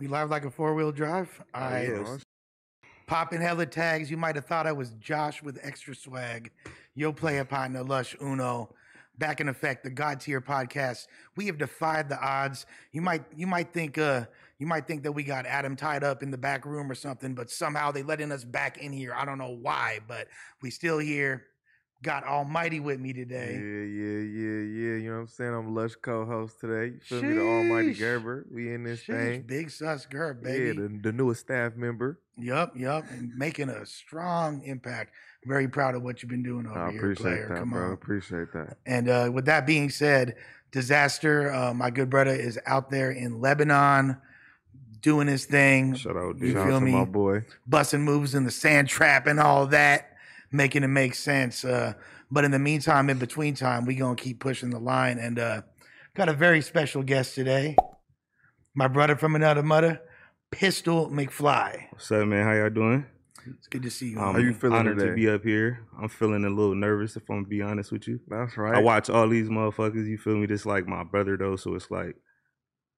[0.00, 1.28] We live like a four wheel drive.
[1.52, 1.86] All right.
[1.86, 2.16] yeah.
[3.06, 4.10] Popping hella tags.
[4.10, 6.50] You might have thought I was Josh with extra swag.
[6.94, 8.74] Yo player partner, Lush Uno.
[9.18, 11.06] Back in effect, the God Tier podcast.
[11.36, 12.64] We have defied the odds.
[12.92, 14.24] You might you might think uh
[14.58, 17.34] you might think that we got Adam tied up in the back room or something,
[17.34, 19.12] but somehow they letting us back in here.
[19.14, 20.28] I don't know why, but
[20.62, 21.44] we still here.
[22.02, 23.52] Got Almighty with me today.
[23.52, 24.62] yeah, yeah, yeah.
[24.94, 24.96] Yeah.
[24.96, 25.52] You know what I'm saying?
[25.54, 26.94] I'm Lush co-host today.
[26.94, 27.34] You feel me?
[27.34, 28.46] The Almighty Gerber.
[28.50, 29.42] We in this Sheesh, thing.
[29.42, 30.72] Big sus Yeah, baby.
[30.78, 32.18] the, the newest staff member.
[32.38, 33.04] Yup, yup,
[33.36, 35.12] making a strong impact.
[35.44, 37.48] Very proud of what you've been doing over I here, appreciate player.
[37.50, 37.88] that, Come bro.
[37.88, 37.92] on.
[37.92, 38.78] Appreciate that.
[38.86, 40.36] And uh, with that being said,
[40.72, 41.52] disaster.
[41.52, 44.16] Uh, my good brother is out there in Lebanon
[45.02, 46.52] doing his thing, Shout out, You.
[46.52, 46.92] Shout feel out to me?
[46.92, 47.42] my boy.
[47.66, 50.12] busting moves in the sand trap and all that,
[50.52, 51.64] making it make sense.
[51.64, 51.94] Uh,
[52.30, 55.18] but in the meantime, in between time, we gonna keep pushing the line.
[55.18, 55.62] And uh,
[56.14, 57.76] got a very special guest today.
[58.74, 60.00] My brother from another mother,
[60.50, 61.86] Pistol McFly.
[61.90, 62.44] What's up, man?
[62.44, 63.06] How y'all doing?
[63.46, 64.18] It's good to see you.
[64.20, 65.10] I'm How you feeling honored today?
[65.10, 65.86] to be up here.
[66.00, 68.20] I'm feeling a little nervous, if I'm gonna be honest with you.
[68.28, 68.74] That's right.
[68.74, 70.06] I watch all these motherfuckers.
[70.06, 70.46] You feel me?
[70.46, 72.16] This like my brother though, so it's like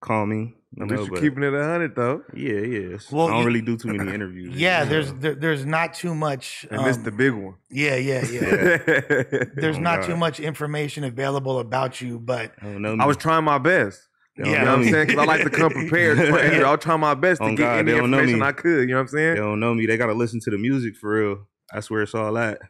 [0.03, 0.45] calming.
[0.45, 0.55] me.
[0.81, 2.23] At know, least you're keeping it a hundred though.
[2.35, 2.97] yeah, yeah.
[3.11, 4.55] Well, I don't you- really do too many interviews.
[4.57, 6.67] yeah, you there's there, there's not too much.
[6.71, 7.55] And this um, the big one.
[7.71, 8.41] yeah, yeah, yeah.
[8.41, 9.45] Yeah.
[9.55, 12.67] There's Oh, not too much information available about you, but I.
[13.01, 14.01] I was trying my best.
[14.37, 14.61] They don't Yeah.
[14.61, 15.07] You know what I'm saying?
[15.09, 16.65] Because I like to come prepared for Andrew.
[16.65, 18.47] I'll try my best to On get God, any they don't know information me.
[18.47, 18.81] I could.
[18.81, 19.35] You know what I'm saying?
[19.35, 19.85] They don't know me.
[19.87, 21.49] They gotta listen to the music for real.
[21.71, 22.61] That's where it's all at.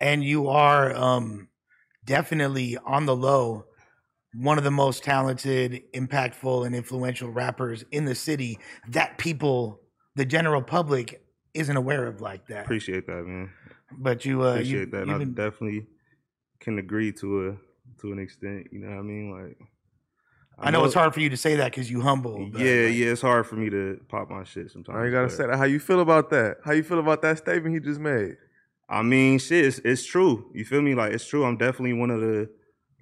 [0.00, 1.48] and you are um
[2.04, 3.64] definitely on the low
[4.36, 9.80] one of the most talented impactful and influential rappers in the city that people
[10.16, 13.50] the general public isn't aware of like that Appreciate that, man.
[13.98, 15.02] but you uh you, Appreciate that.
[15.02, 15.86] And you've I been- definitely
[16.60, 17.56] can agree to a
[18.00, 18.68] to an extent.
[18.72, 19.30] You know what I mean?
[19.30, 19.58] Like
[20.58, 22.94] I know it's hard for you to say that because you humble but, Yeah, like,
[22.96, 24.96] yeah, it's hard for me to pop my shit sometimes.
[24.98, 25.56] I gotta but- say that.
[25.58, 26.58] How you feel about that?
[26.64, 28.36] How you feel about that statement he just made?
[28.88, 30.50] I mean, shit, it's, it's true.
[30.54, 30.94] You feel me?
[30.94, 31.44] Like it's true.
[31.44, 32.50] I'm definitely one of the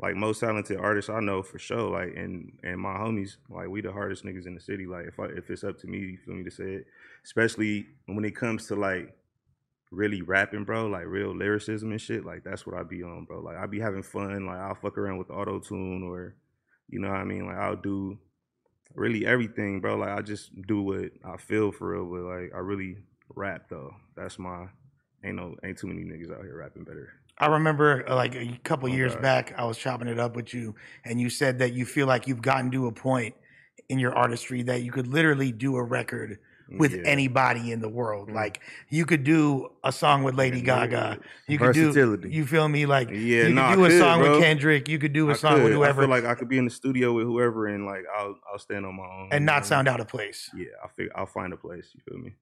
[0.03, 1.89] like most talented artists I know for sure.
[1.89, 4.85] Like and and my homies, like we the hardest niggas in the city.
[4.85, 6.87] Like if I, if it's up to me, you feel me to say it.
[7.25, 9.15] Especially when it comes to like
[9.93, 10.89] really rapping, bro.
[10.89, 12.27] Like real lyricism and shit.
[12.27, 13.41] Like that's what I be on, bro.
[13.41, 14.45] Like I be having fun.
[14.45, 16.35] Like I'll fuck around with auto tune or,
[16.89, 17.47] you know what I mean.
[17.47, 18.19] Like I'll do
[18.95, 19.97] really everything, bro.
[19.97, 22.07] Like I just do what I feel for real.
[22.07, 22.97] But like I really
[23.37, 23.95] rap though.
[24.17, 24.67] That's my
[25.25, 27.13] ain't no ain't too many niggas out here rapping better.
[27.43, 29.23] I remember uh, like a couple Oh, years God.
[29.23, 32.27] back i was chopping it up with you and you said that you feel like
[32.27, 33.35] you've gotten to a point
[33.89, 36.39] in your artistry that you could literally do a record
[36.79, 37.03] with Yeah.
[37.05, 38.31] anybody in the world.
[38.31, 38.35] Mm.
[38.35, 41.19] Like you could do a song with Lady Yeah, Gaga.
[41.47, 42.87] You could do you feel me?
[42.87, 44.31] Like Yeah, you no, could I do a could, song bro.
[44.31, 44.89] with Kendrick.
[44.89, 45.65] You could do a I song could.
[45.65, 48.05] with I whoever feel like I could be in the studio with whoever and like
[48.17, 50.49] I'll I'll stand on my own and not sound out of place.
[50.57, 51.91] Yeah, I fig- I'll find a place.
[51.95, 52.33] You feel me?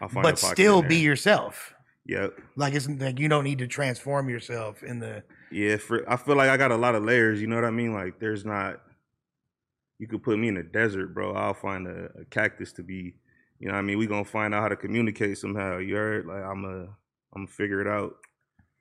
[0.00, 1.74] I'll find But still be yourself.
[2.10, 2.40] Yep.
[2.56, 5.22] Like it's like you don't need to transform yourself in the
[5.52, 7.40] Yeah, for I feel like I got a lot of layers.
[7.40, 7.92] You know what I mean?
[7.94, 8.80] Like there's not.
[10.00, 11.34] You could put me in a desert, bro.
[11.34, 13.14] I'll find a, a cactus to be.
[13.60, 13.98] You know what I mean?
[13.98, 15.78] We gonna find out how to communicate somehow.
[15.78, 16.26] You heard?
[16.26, 16.78] Like I'm a
[17.34, 18.14] I'm gonna figure it out.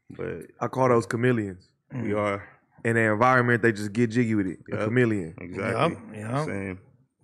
[0.10, 1.70] But I call those chameleons.
[1.94, 2.18] we Mm.
[2.20, 2.44] are
[2.84, 4.60] In their environment, they just get jiggy with it.
[4.72, 4.86] A Yep.
[4.86, 5.36] chameleon.
[5.40, 6.46] exactly Yup, yup.
[6.48, 6.80] same.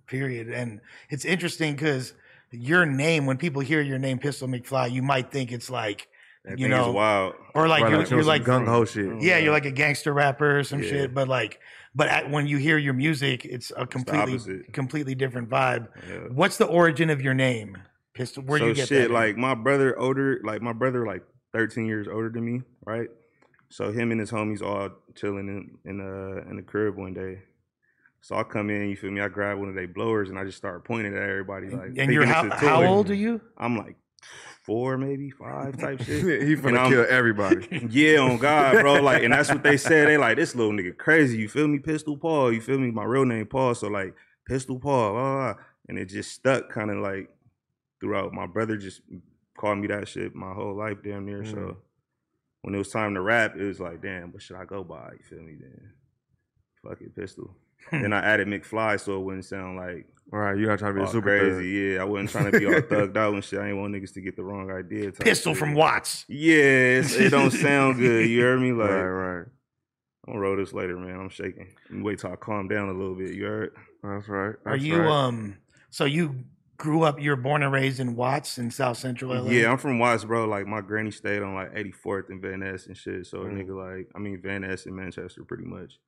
[0.06, 0.48] period.
[0.50, 0.80] And
[1.10, 2.12] it's interesting because
[2.58, 6.08] your name, when people hear your name, Pistol McFly, you might think it's like
[6.44, 7.34] That You know, wild.
[7.54, 9.20] or like Right, you're, like you're like gung ho shit.
[9.20, 10.88] yeah, you're like a gangster rapper or some Yeah.
[10.90, 11.14] shit.
[11.14, 11.58] But like,
[11.94, 14.72] but at, when you hear your music, it's a completely opposite.
[14.72, 15.88] completely different vibe.
[16.08, 16.18] Yeah.
[16.30, 17.78] What's the origin of your name,
[18.14, 18.44] Pistol?
[18.44, 19.14] Where so you get shit, that?
[19.14, 21.22] like my brother older, like my brother like
[21.52, 23.08] 13 years older than me, right?
[23.68, 27.42] So him and his homies all chilling in in uh in the crib one day.
[28.20, 29.20] So I come in, you feel me?
[29.20, 31.92] I grab one of their blowers and I just start pointing at everybody like.
[31.96, 33.40] and you're thinking how, it's how old are you?
[33.56, 33.96] I'm like
[34.64, 36.24] four, maybe five type shit.
[36.42, 37.86] he And finna I'm- kill everybody.
[37.90, 38.94] Yeah, on God, bro.
[38.94, 40.08] Like, and that's what they said.
[40.08, 41.38] They like this little nigga crazy.
[41.38, 41.78] You feel me?
[41.78, 42.52] Pistol Paul.
[42.52, 42.90] You feel me?
[42.90, 43.74] My real name Paul.
[43.76, 44.14] So like
[44.48, 45.12] Pistol Paul.
[45.12, 45.62] Blah, blah, blah.
[45.88, 47.28] And it just stuck kind of like
[48.00, 48.32] throughout.
[48.32, 49.02] My brother just
[49.56, 51.42] called me that shit my whole life, damn near.
[51.42, 51.50] Mm.
[51.52, 51.76] So
[52.62, 55.10] when it was time to rap, it was like, damn, what should I go by?
[55.12, 55.54] You feel me?
[55.60, 55.92] Then
[56.82, 57.54] fuck it, Pistol.
[57.90, 61.00] Then I added McFly so it wouldn't sound like All right, you're not trying to
[61.00, 61.54] be a super crazy.
[61.54, 61.64] thug.
[61.94, 63.60] Yeah, I wasn't trying to be all thugged out and shit.
[63.60, 65.12] I ain't want niggas to get the wrong idea.
[65.12, 65.58] Pistol shit.
[65.60, 66.24] from Watts.
[66.28, 68.28] Yeah, it don't sound good.
[68.28, 68.72] You heard me?
[68.72, 69.46] Like, right, right.
[70.26, 71.20] I'm gonna roll this later, man.
[71.20, 71.68] I'm shaking.
[71.90, 73.34] I'm wait till I calm down a little bit.
[73.34, 73.72] You heard?
[74.02, 74.56] That's right.
[74.64, 75.08] Are you right.
[75.08, 75.58] um?
[75.90, 76.34] So you
[76.78, 77.20] grew up.
[77.20, 79.50] You were born and raised in Watts in South Central LA.
[79.50, 80.46] Yeah, I'm from Watts, bro.
[80.46, 83.26] Like my granny stayed on like 84th and Van Ness and shit.
[83.26, 83.64] So a Mm.
[83.68, 86.00] nigga like, I mean Van Ness in Manchester, pretty much.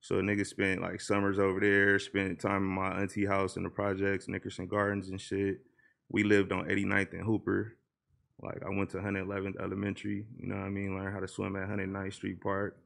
[0.00, 3.64] So a nigga spent like summers over there, spent time in my auntie house in
[3.64, 5.60] the projects, Nickerson Gardens and shit.
[6.08, 7.76] We lived on 89th and Hooper.
[8.40, 10.94] Like I went to 111th Elementary, you know what I mean?
[10.94, 12.78] Learned how to swim at 109th Street Park.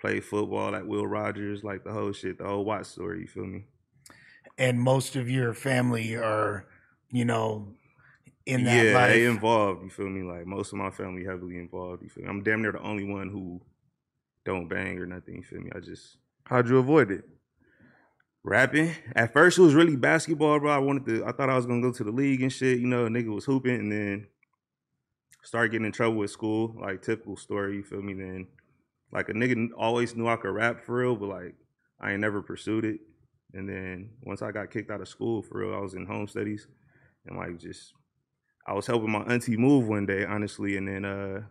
[0.00, 3.46] Played football at Will Rogers, like the whole shit, the whole Watts story, you feel
[3.46, 3.64] me?
[4.58, 6.66] And most of your family are,
[7.10, 7.68] you know,
[8.44, 9.10] in that yeah, life.
[9.12, 10.22] they involved, you feel me?
[10.22, 12.30] Like most of my family heavily involved, you feel me?
[12.30, 13.62] I'm damn near the only one who
[14.44, 15.70] don't bang or nothing, you feel me?
[15.74, 17.24] I just How'd you avoid it?
[18.44, 18.94] rapping.
[19.16, 20.70] At first, it was really basketball, bro.
[20.70, 21.24] I wanted to.
[21.26, 22.78] I thought I was gonna go to the league and shit.
[22.78, 24.26] You know, nigga was hooping, and then
[25.42, 26.76] started getting in trouble with school.
[26.78, 27.76] Like typical story.
[27.76, 28.14] You feel me?
[28.14, 28.46] Then,
[29.10, 31.54] like a nigga always knew I could rap for real, but like
[32.00, 33.00] I ain't never pursued it.
[33.54, 36.28] And then once I got kicked out of school for real, I was in home
[36.28, 36.68] studies,
[37.26, 37.92] and like just
[38.66, 41.42] I was helping my auntie move one day, honestly, and then uh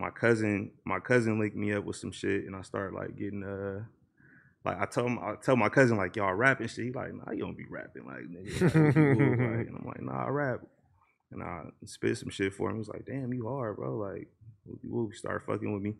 [0.00, 3.44] my cousin my cousin linked me up with some shit, and I started like getting
[3.44, 3.84] uh
[4.64, 6.86] like I told him, I tell my cousin like y'all rapping shit.
[6.86, 8.62] He like, nah, you don't be rapping like nigga.
[8.62, 9.66] Like, what you move like?
[9.68, 10.60] And I'm like, nah, I rap.
[11.32, 12.76] And I spit some shit for him.
[12.76, 13.96] He was like, damn, you hard, bro.
[13.96, 14.28] Like,
[14.68, 15.94] whoopie whoop, start fucking with me.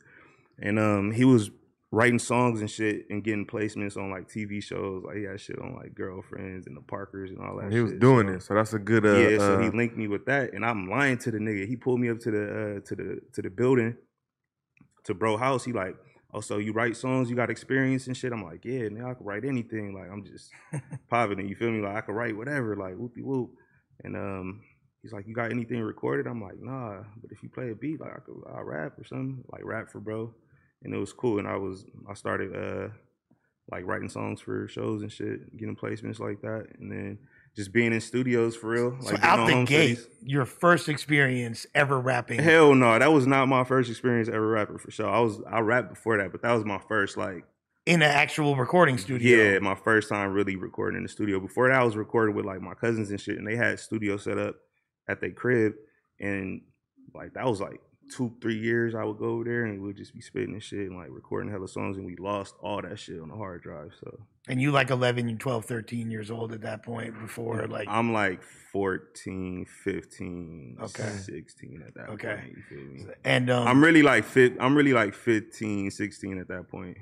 [0.59, 1.51] And um, he was
[1.93, 5.03] writing songs and shit and getting placements on like TV shows.
[5.05, 7.73] Like he had shit on like Girlfriends and the Parkers and all that.
[7.73, 8.01] he was shit.
[8.01, 9.05] doing So- it, so that's a good.
[9.05, 11.67] Uh, yeah, so uh, he linked me with that, and I'm lying to the nigga.
[11.67, 13.97] He pulled me up to the uh, to the to the building,
[15.05, 15.65] to bro house.
[15.65, 15.97] He like,
[16.33, 17.29] oh, so you write songs?
[17.29, 18.33] You got experience and shit?
[18.33, 19.95] I'm like, yeah, nigga, I can write anything.
[19.95, 20.51] Like I'm just
[21.11, 21.47] popping it.
[21.47, 21.81] You feel me?
[21.81, 22.77] Like I can write whatever.
[22.77, 23.51] Like whoopie whoop.
[24.05, 24.63] And um,
[25.03, 26.27] he's like, you got anything recorded?
[26.27, 27.03] I'm like, nah.
[27.21, 29.43] But if you play a beat, like I could, I rap or something.
[29.53, 30.33] Like rap for bro.
[30.83, 31.39] And it was cool.
[31.39, 32.89] And I was, I started uh,
[33.71, 37.19] like writing songs for shows and shit, getting placements like that, and then
[37.57, 38.97] just being in studios for real.
[39.01, 40.17] so Like being out the gate, studies.
[40.23, 42.41] your first experience ever rapping.
[42.41, 45.09] Hell no, that was not my first experience ever rapping for sure.
[45.09, 47.45] I was I rapped before that, but that was my first like
[47.87, 49.53] in an actual recording studio.
[49.53, 51.41] yeah, my first time really recording in the studio.
[51.41, 54.17] Before that, I was recording with like my cousins and shit, and they had studio
[54.17, 54.57] set up
[55.09, 55.75] at their crib,
[56.21, 56.61] and
[57.15, 57.81] like that was like
[58.11, 58.95] two three years.
[58.95, 61.51] I would go over there and we'd just be spitting and shit and like recording
[61.51, 63.93] hella songs, and we lost all that shit on the hard drive.
[64.03, 67.89] So And you like 11, you 12, 13 years old at that point before like
[67.89, 68.43] I'm like
[68.73, 71.03] 14, 15, Okay.
[71.17, 72.35] 16 at that Okay.
[72.43, 72.57] point.
[72.57, 73.13] You feel me?
[73.25, 74.55] and um I'm really like fit.
[74.61, 76.97] I'm really like 15, 16 at that point.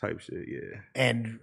[0.00, 0.80] Type shit, yeah.
[0.94, 1.38] and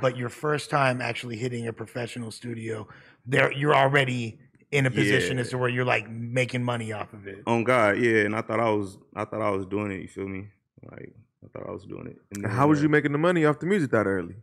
[0.00, 2.86] but your first time actually hitting a professional studio,
[3.26, 4.38] there you're already
[4.70, 7.42] in a position as to where you're like making money off of it.
[7.46, 8.20] On God, yeah.
[8.24, 10.02] And I thought I was, I thought I was doing it.
[10.02, 10.48] You feel me?
[10.90, 12.18] Like I thought I was doing it.
[12.34, 14.36] And how was uh, you making the money off the music that early?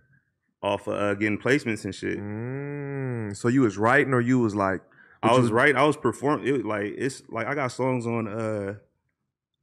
[0.63, 2.18] off of uh, getting placements and shit?
[2.18, 4.81] Mm, so you was writing, or you was like,
[5.22, 5.75] I was you- right.
[5.75, 6.48] I was performing.
[6.48, 8.75] It like it's like I got songs on uh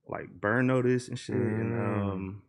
[0.08, 2.12] like Burn Notice and shit, and Mm.
[2.12, 2.42] um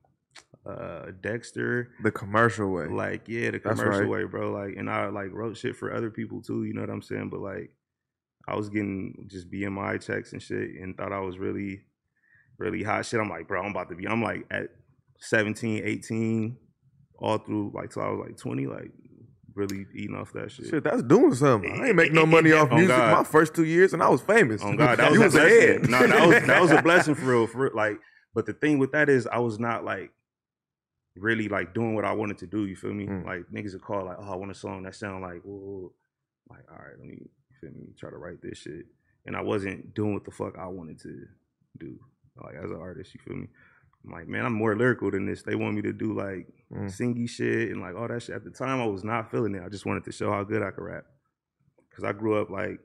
[0.65, 1.89] uh Dexter.
[2.03, 2.85] the commercial way.
[2.87, 4.07] Like yeah, the commercial right.
[4.09, 4.51] way, bro.
[4.51, 6.63] Like, and I like wrote shit for other people too.
[6.63, 7.29] You know what I'm saying?
[7.29, 7.71] But like,
[8.47, 11.81] I was getting just BMI checks and shit, and thought I was really,
[12.57, 13.19] really hot shit.
[13.19, 14.07] I'm like, bro, I'm about to be.
[14.07, 14.67] I'm like at
[15.19, 16.57] 17, 18,
[17.19, 18.91] all through like till I was like 20, like
[19.55, 20.67] really eating off that shit.
[20.67, 21.71] Shit, that's doing something.
[21.81, 23.17] I ain't making no money off On music God.
[23.17, 24.61] my first two years, and I was famous.
[24.63, 25.57] Oh God, that was was blessing.
[25.57, 25.89] ahead.
[25.89, 27.71] No, that was that was a blessing for real, for real.
[27.75, 27.99] Like,
[28.33, 30.11] but the thing with that is, I was not like
[31.15, 32.65] really like doing what I wanted to do.
[32.65, 33.05] You feel me?
[33.05, 33.25] Mm.
[33.25, 35.93] Like niggas would call like, oh, I want a song that sound like, whoa,
[36.49, 37.19] like all right, let me
[37.71, 38.85] me, try to write this shit,
[39.25, 41.25] and I wasn't doing what the fuck I wanted to
[41.77, 41.97] do,
[42.43, 43.13] like as an artist.
[43.13, 43.47] You feel me?
[44.05, 45.43] I'm like, man, I'm more lyrical than this.
[45.43, 46.87] They want me to do like Mm.
[46.87, 48.35] singy shit and like all that shit.
[48.35, 49.63] At the time, I was not feeling it.
[49.63, 51.05] I just wanted to show how good I could rap.
[51.95, 52.79] Cause I grew up like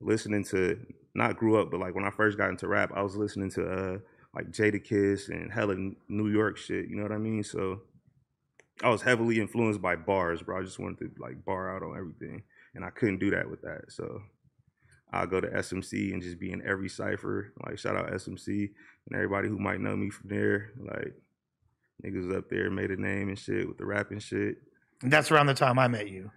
[0.00, 0.78] listening to,
[1.14, 3.66] not grew up, but like when I first got into rap, I was listening to
[3.70, 3.98] uh
[4.34, 5.76] like Jadakiss and hella
[6.08, 6.88] New York shit.
[6.88, 7.44] You know what I mean?
[7.44, 7.82] So
[8.82, 10.58] I was heavily influenced by bars, bro.
[10.60, 12.42] I just wanted to like bar out on everything,
[12.74, 13.90] and I couldn't do that with that.
[13.92, 14.20] So
[15.12, 17.52] I'll go to SMC and just be in every cipher.
[17.66, 18.70] Like shout out SMC
[19.06, 20.72] and everybody who might know me from there.
[20.78, 21.14] Like
[22.04, 24.56] niggas up there made a name and shit with the rapping shit.
[25.02, 26.30] And that's around the time I met you.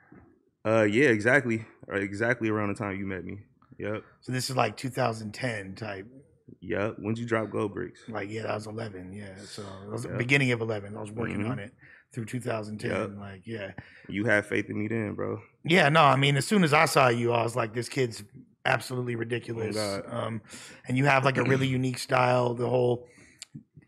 [0.65, 3.39] Uh, yeah, exactly, exactly around the time you met me.
[3.79, 6.07] Yep, So this is like 2010 type.
[6.61, 6.95] yep.
[6.97, 8.01] When'd you drop Gold Bricks?
[8.09, 9.13] Like yeah, that was 11.
[9.13, 10.97] Yeah, so it was the beginning of 11.
[10.97, 11.49] I was working Mhm.
[11.51, 11.73] on it
[12.13, 12.89] through 2010.
[12.91, 13.11] Yep.
[13.17, 13.71] Like yeah,
[14.07, 15.39] You had faith in me then, bro.
[15.63, 15.89] yeah.
[15.89, 18.23] No, I mean as soon as I saw you, I was like, this kid's
[18.65, 19.75] absolutely ridiculous.
[19.75, 20.03] God.
[20.09, 20.41] um,
[20.87, 22.53] and you have like a really unique style.
[22.53, 23.07] The whole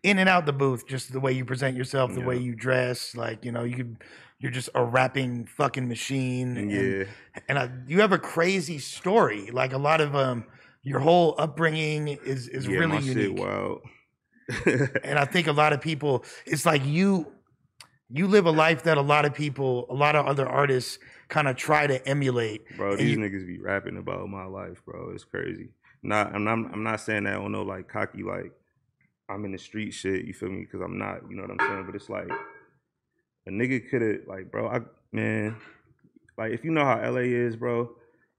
[0.03, 3.15] in and out the booth, just the way you present yourself, the way you dress.
[3.15, 3.97] Like you know, you could.
[4.41, 6.55] You're just a rapping fucking machine.
[6.55, 7.03] and- Yeah,
[7.49, 9.51] and I, you have a crazy story.
[9.51, 10.45] Like a lot of um,
[10.81, 13.17] your whole upbringing is is yeah, really unique.
[13.17, 13.81] shit wild.
[15.03, 17.27] And I think a lot of people, it's like you
[18.11, 20.97] You live a life that a lot of people, a lot of other artists
[21.27, 22.65] kind of try to emulate.
[22.75, 25.11] Bro, these you- niggas be rapping about my life, bro.
[25.13, 25.69] It's crazy.
[26.01, 28.53] Not, I'm not, I'm not saying that on no like cocky, like
[29.29, 30.25] I'm in the street shit.
[30.25, 30.61] You feel me?
[30.61, 31.21] Because I'm not.
[31.29, 31.85] You know what I'm saying?
[31.85, 32.29] But it's like
[33.47, 34.67] a nigga could have, like, bro.
[34.67, 34.79] I
[35.11, 35.55] man,
[36.37, 37.91] like if you know how LA is, bro.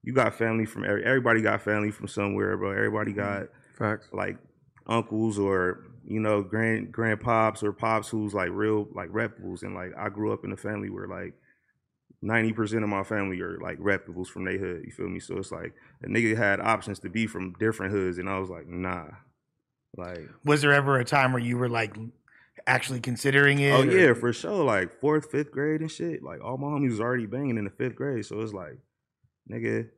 [0.02, 1.04] You got family from every.
[1.04, 2.70] Everybody got family from somewhere, bro.
[2.70, 3.20] Everybody mm-hmm.
[3.20, 3.48] got
[3.78, 4.08] Facts.
[4.12, 4.38] like
[4.86, 9.92] uncles or you know grand grandpops or pops who's like real like reputables and like
[9.98, 11.34] I grew up in a family where like
[12.22, 14.82] ninety percent of my family are like reputables from their hood.
[14.84, 15.20] You feel me?
[15.20, 18.50] So it's like a nigga had options to be from different hoods, and I was
[18.50, 19.06] like, nah,
[19.96, 20.28] like.
[20.44, 21.96] Was there ever a time where you were like
[22.66, 23.72] actually considering it?
[23.72, 24.64] Oh or- yeah, for sure.
[24.64, 26.22] Like fourth, fifth grade and shit.
[26.22, 28.78] Like all my homies was already banging in the fifth grade, so it's like,
[29.50, 29.88] nigga,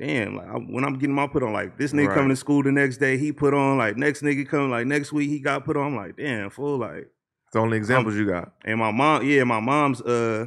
[0.00, 0.36] damn.
[0.36, 2.14] Like I, when I'm getting my put on, like this nigga Right.
[2.14, 3.76] coming to school the next day, he put on.
[3.78, 5.88] Like next nigga coming, like next week he got put on.
[5.88, 6.78] I'm like, damn, fool.
[6.78, 7.08] Like
[7.46, 8.52] It's the only examples you got.
[8.64, 10.46] and my mom, yeah, my mom's uh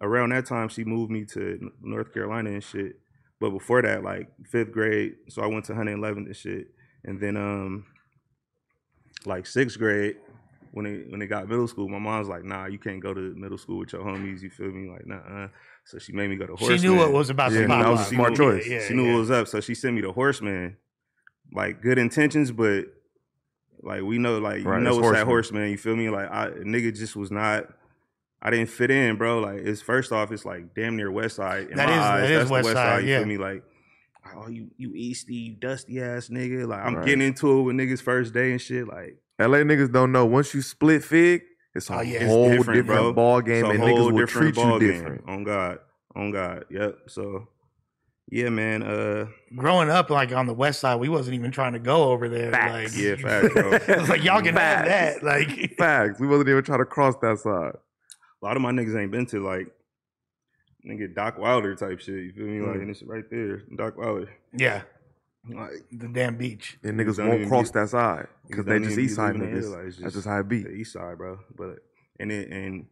[0.00, 2.96] around that time she moved me to North Carolina and shit.
[3.40, 6.68] But before that, like fifth grade, so I went to 111th and shit.
[7.04, 7.84] And then um
[9.26, 10.16] like sixth grade,
[10.72, 13.34] when it when it got middle school, my mom's like, nah, you can't go to
[13.36, 14.88] middle school with your homies, you feel me?
[14.90, 15.48] Like, nah.
[15.90, 16.60] So she made me go to horse.
[16.60, 16.92] She Horace Mann.
[16.92, 18.66] knew what was about Yeah, to pop that was a smart Yeah, choice.
[18.68, 19.12] Yeah, she knew yeah.
[19.14, 20.76] what was up, so she sent me to Horace Mann.
[21.50, 22.84] Like good intentions, but
[23.82, 25.62] like we know, like Right, you know, it's it's that Horace Mann.
[25.62, 25.70] Horseman.
[25.70, 26.10] You feel me?
[26.10, 27.68] Like I a nigga just was not.
[28.42, 29.40] I didn't fit in, bro.
[29.40, 31.68] Like it's first off, it's like damn near West Side.
[31.70, 33.04] In That my is- eyes, that is that's the West West Side, Side.
[33.04, 33.18] You yeah.
[33.20, 33.38] feel me?
[33.38, 33.62] Like,
[34.36, 36.68] oh, you you Easty, you dusty ass nigga.
[36.68, 37.06] Like I'm Right.
[37.06, 38.86] getting into it with niggas first day and shit.
[38.86, 40.26] Like LA niggas don't know.
[40.26, 41.42] Once you split fig,
[41.78, 42.18] it's a Oh, yeah.
[42.20, 44.92] It's whole different, different, ball game, and niggas will treat you ball game.
[44.92, 45.24] different.
[45.28, 45.78] On God,
[46.14, 46.64] on God.
[46.70, 46.96] Yep.
[47.08, 47.48] So,
[48.30, 48.82] yeah, man.
[48.82, 52.28] Uh, Growing up, like on the west side, we wasn't even trying to go over
[52.28, 52.52] there.
[52.52, 52.94] Facts.
[52.94, 53.72] Like, yeah, facts, bro.
[53.72, 55.20] It's like y'all can have Facts.
[55.20, 55.24] that.
[55.24, 56.20] Like, Facts.
[56.20, 57.72] We wasn't even trying to cross that side.
[57.74, 59.68] a lot of my niggas ain't been to like
[60.86, 62.14] nigga Dockweiler type shit.
[62.24, 62.60] You feel me?
[62.60, 62.82] Like, Mm.
[62.82, 64.28] and it's right there, Dockweiler.
[64.52, 64.82] yeah,
[65.48, 66.78] Like, the damn beach.
[66.82, 69.70] And Niggas niggas won't cross be- that side because they don't just east side niggas.
[69.72, 69.78] LA.
[69.80, 70.62] It's That's just just how it be.
[70.62, 71.38] the East Side, bro.
[71.56, 71.78] But
[72.20, 72.86] and it and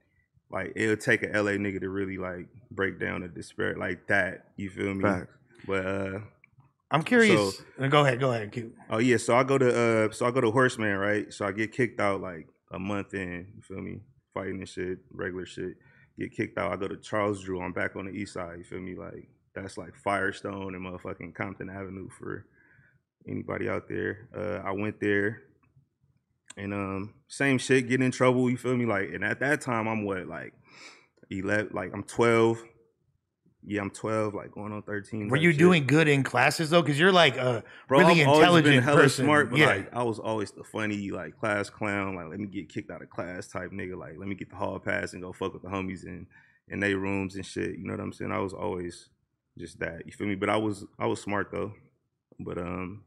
[0.51, 4.47] like it'll take a LA nigga to really like break down a disparate like that.
[4.57, 5.03] You feel me?
[5.03, 5.33] Facts.
[5.67, 6.19] But uh,
[6.91, 7.59] I'm curious.
[7.79, 8.73] So- go ahead, go ahead, Q.
[8.91, 11.33] oh yeah, so I go to uh, so I go to Horace Mann, right?
[11.33, 13.47] So I get kicked out like a month in.
[13.57, 14.01] You feel me?
[14.35, 15.75] Fighting and shit, regular shit.
[16.19, 16.73] Get kicked out.
[16.73, 17.61] I go to Charles Drew.
[17.61, 18.59] I'm back on the East Side.
[18.59, 18.95] You feel me?
[18.95, 22.47] Like that's like Firestone and motherfucking Compton Avenue for
[23.29, 24.29] anybody out there.
[24.37, 25.43] Uh, I went there
[26.57, 28.49] and um, same shit, get in trouble.
[28.51, 28.87] You feel me?
[28.87, 30.55] Like, and at that time, I'm what like
[31.31, 32.63] eleven, like I'm twelve.
[33.69, 35.29] Yeah, I'm twelve, like going on thirteen.
[35.29, 35.59] Were you shit.
[35.59, 36.83] doing good in classes though?
[36.83, 39.25] Because you're like a Bro, really I've intelligent person.
[39.25, 42.15] smart, but yeah, like I was always the funny, like class clown.
[42.15, 43.99] Like, let me get kicked out of class type nigga.
[43.99, 46.27] Like, let me get the hall pass and go fuck with the homies in
[46.69, 47.77] in their rooms and shit.
[47.77, 48.33] You know what I'm saying?
[48.33, 49.09] I was always
[49.59, 50.07] just that.
[50.07, 50.35] You feel me?
[50.35, 51.73] But I was I was smart though.
[52.39, 53.05] But um,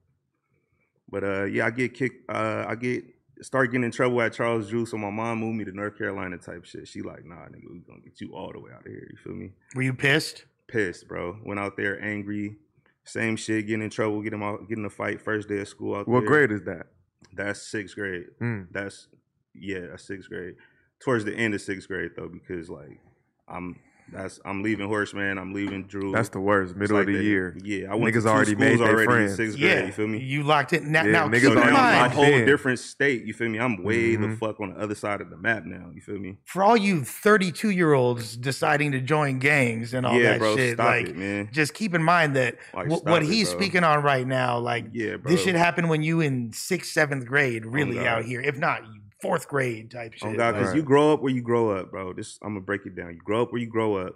[1.09, 2.29] but uh, yeah, I get kicked.
[2.29, 3.03] Uh, I get
[3.41, 4.85] start getting in trouble at Charles Drew.
[4.85, 6.87] So my mom moved me to North Carolina type shit.
[6.87, 9.07] She like, nah, nigga, we gonna get you all the way out of here.
[9.09, 9.51] You feel me?
[9.75, 10.45] were you pissed?
[10.67, 11.35] pissed, bro.
[11.45, 12.55] Went out there angry.
[13.03, 16.07] Same shit, getting in trouble, getting out, getting a fight first day of school out
[16.07, 16.27] What there.
[16.27, 16.87] grade is that?
[17.33, 18.25] That's sixth grade.
[18.39, 18.67] Mm.
[18.71, 19.07] That's
[19.55, 20.55] yeah, that's sixth grade.
[20.99, 22.99] Towards the end of sixth grade though, because like
[23.47, 23.77] I'm
[24.11, 26.11] that's I'm leaving Horace Mann, I'm leaving Drew.
[26.11, 26.75] That's the worst.
[26.75, 27.23] Middle like of the that.
[27.23, 27.57] year.
[27.63, 29.35] Yeah, I went Niggas to two already schools made they already in friends.
[29.35, 29.85] sixth Yeah, grade.
[29.87, 30.19] You feel me?
[30.19, 30.83] You locked it.
[30.83, 32.45] Now, Yeah, now niggas keep So in now I'm a whole in.
[32.45, 33.23] different state.
[33.25, 33.59] You feel me?
[33.59, 34.39] I'm way the Mhm.
[34.39, 35.89] fuck on the other side of the map now.
[35.93, 36.37] You feel me?
[36.45, 40.55] for all you 32 year olds deciding to join gangs and all yeah, that bro.
[40.55, 41.49] shit, stop like it, man.
[41.51, 43.59] just keep in mind that Like, wh- stop what it, he's bro.
[43.59, 45.31] speaking on right now, like Yeah, bro.
[45.31, 48.05] this should happen when you in sixth, seventh grade, really God.
[48.07, 48.41] out here.
[48.41, 50.29] If not, you fourth grade type shit.
[50.29, 50.77] Oh God, because Right.
[50.77, 52.13] you grow up where you grow up, bro.
[52.13, 53.13] This I'm gonna break it down.
[53.13, 54.15] You grow up where you grow up,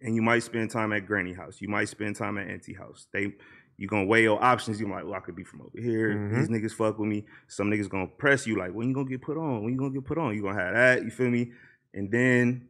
[0.00, 1.60] and you might spend time at granny house.
[1.60, 3.08] You might spend time at auntie house.
[3.12, 3.34] They
[3.78, 4.80] you gonna weigh your options.
[4.80, 6.14] You like, well, I could be from over here.
[6.14, 6.34] Mhm.
[6.34, 7.26] These niggas fuck with me.
[7.46, 9.62] Some niggas gonna press you like, when you gonna get put on?
[9.64, 10.34] When you gonna get put on?
[10.34, 11.04] You gonna have that.
[11.04, 11.52] You feel me?
[11.92, 12.68] And then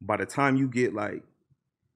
[0.00, 1.22] by the time you get like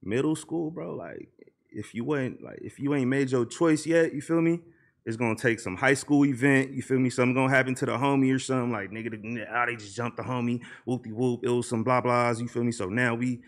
[0.03, 1.29] middle school, bro, like
[1.71, 4.61] if you ain't like if you ain't made your choice yet, you feel me?
[5.05, 7.11] It's gonna take some high school event, you feel me?
[7.11, 10.23] Something gonna happen to the homie or something like nigga, ah, they just jumped the
[10.23, 11.41] homie, whoop de whoop.
[11.43, 12.73] It was some blah blahs, you feel me?
[12.73, 13.41] So now we,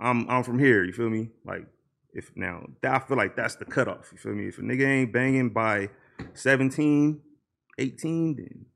[0.00, 1.28] I'm I'm from here, you feel me?
[1.44, 1.66] Like
[2.14, 4.48] if now I feel like that's the cutoff, you feel me?
[4.48, 5.90] If a nigga ain't banging by
[6.34, 7.20] 17,
[7.78, 8.66] 18, then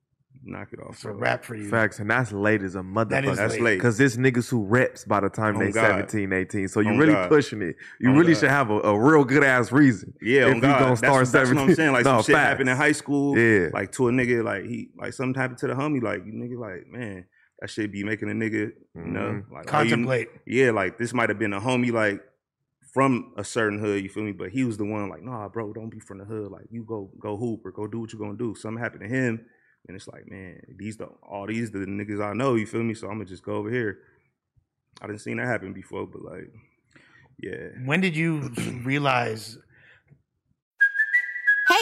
[0.47, 0.95] knock it off.
[0.95, 1.69] It's a rap for you.
[1.69, 3.37] Facts, and that's late as a motherfucker.
[3.37, 3.63] That's late.
[3.63, 3.75] late.
[3.77, 6.11] Because this niggas who reps by the time On they God.
[6.11, 6.69] 17, 18.
[6.69, 7.29] So you On really God.
[7.29, 7.77] pushing it.
[8.01, 8.41] You On really God.
[8.41, 10.15] should have a, a real good ass reason.
[10.23, 10.79] Yeah, if on you God.
[10.79, 11.75] gonna That's, start that's what I'm 17.
[11.77, 11.93] saying.
[11.93, 12.49] Like No, some shit facts.
[12.49, 13.39] happened in high school.
[13.39, 13.69] Yeah.
[13.73, 16.03] Like to a nigga, like he like something happened to the homie.
[16.03, 17.25] Like you nigga, like man,
[17.61, 19.51] that shit be making a nigga, you know, Mhm.
[19.51, 20.29] like oh, you- Contemplate.
[20.47, 22.21] yeah, like this might have been a homie like
[22.93, 24.33] from a certain hood, you feel me?
[24.33, 26.51] But he was the one like, nah, bro, don't be from the hood.
[26.51, 28.55] Like you go go hoop or go do what you're gonna do.
[28.55, 29.45] Something happened to him,
[29.87, 32.95] and it's like, man, these the all these the niggas I know, you feel me?
[32.95, 33.99] So I'm gonna just go over here.
[35.01, 36.53] I didn't seen that happen before, but like,
[37.39, 37.69] yeah.
[37.85, 38.51] When did you
[38.85, 39.59] realize?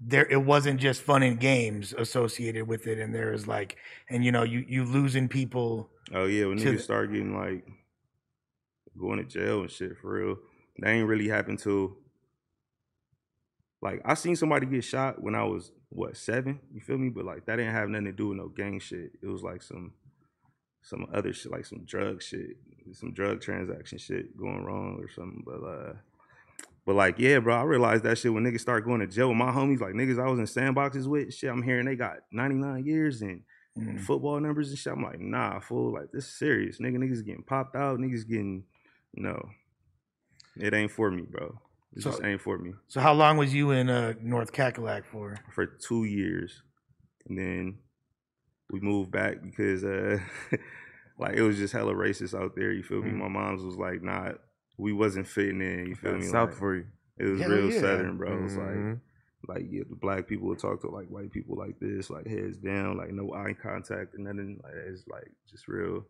[0.00, 3.76] there it wasn't just fun and games associated with it and there was like
[4.10, 7.66] and you know you you losing people Oh yeah, when niggas start getting like
[8.98, 10.36] going to jail and shit for real,
[10.78, 11.96] that ain't really happened to
[13.82, 16.60] like I seen somebody get shot when I was what seven.
[16.72, 17.08] You feel me?
[17.08, 19.12] But like that didn't have nothing to do with no gang shit.
[19.20, 19.92] It was like some
[20.82, 22.56] some other shit, like some drug shit,
[22.92, 25.42] some drug transaction shit going wrong or something.
[25.44, 25.92] But uh,
[26.86, 29.36] but like yeah, bro, I realized that shit when niggas start going to jail with
[29.36, 31.34] my homies, like niggas I was in sandboxes with.
[31.34, 33.42] Shit, I'm hearing they got 99 years and
[33.78, 34.92] mm, football numbers and shit.
[34.92, 36.78] I'm like, nah, fool, like this is serious.
[36.78, 38.64] Nigga, niggas getting popped out, niggas getting
[39.14, 39.50] no.
[40.58, 41.58] It ain't for me, bro.
[41.94, 42.72] It So- just ain't for me.
[42.88, 46.62] so how long was you in uh north cackalack for For two years.
[47.28, 47.78] And then
[48.70, 50.18] we moved back because uh
[51.18, 53.10] like it was just hella racist out there, you feel me?
[53.10, 53.18] Mm.
[53.18, 54.32] My mom's was like, nah,
[54.78, 56.26] we wasn't fitting in, you feel me?
[56.26, 56.86] South Like, for you.
[57.18, 57.80] it was Hell real yeah.
[57.80, 58.38] southern, bro.
[58.38, 59.00] It was like Mhm.
[59.48, 62.56] like yeah, the black people would talk to like white people like this, like heads
[62.56, 64.60] down, like no eye contact and nothing.
[64.62, 66.04] Like it's like just real,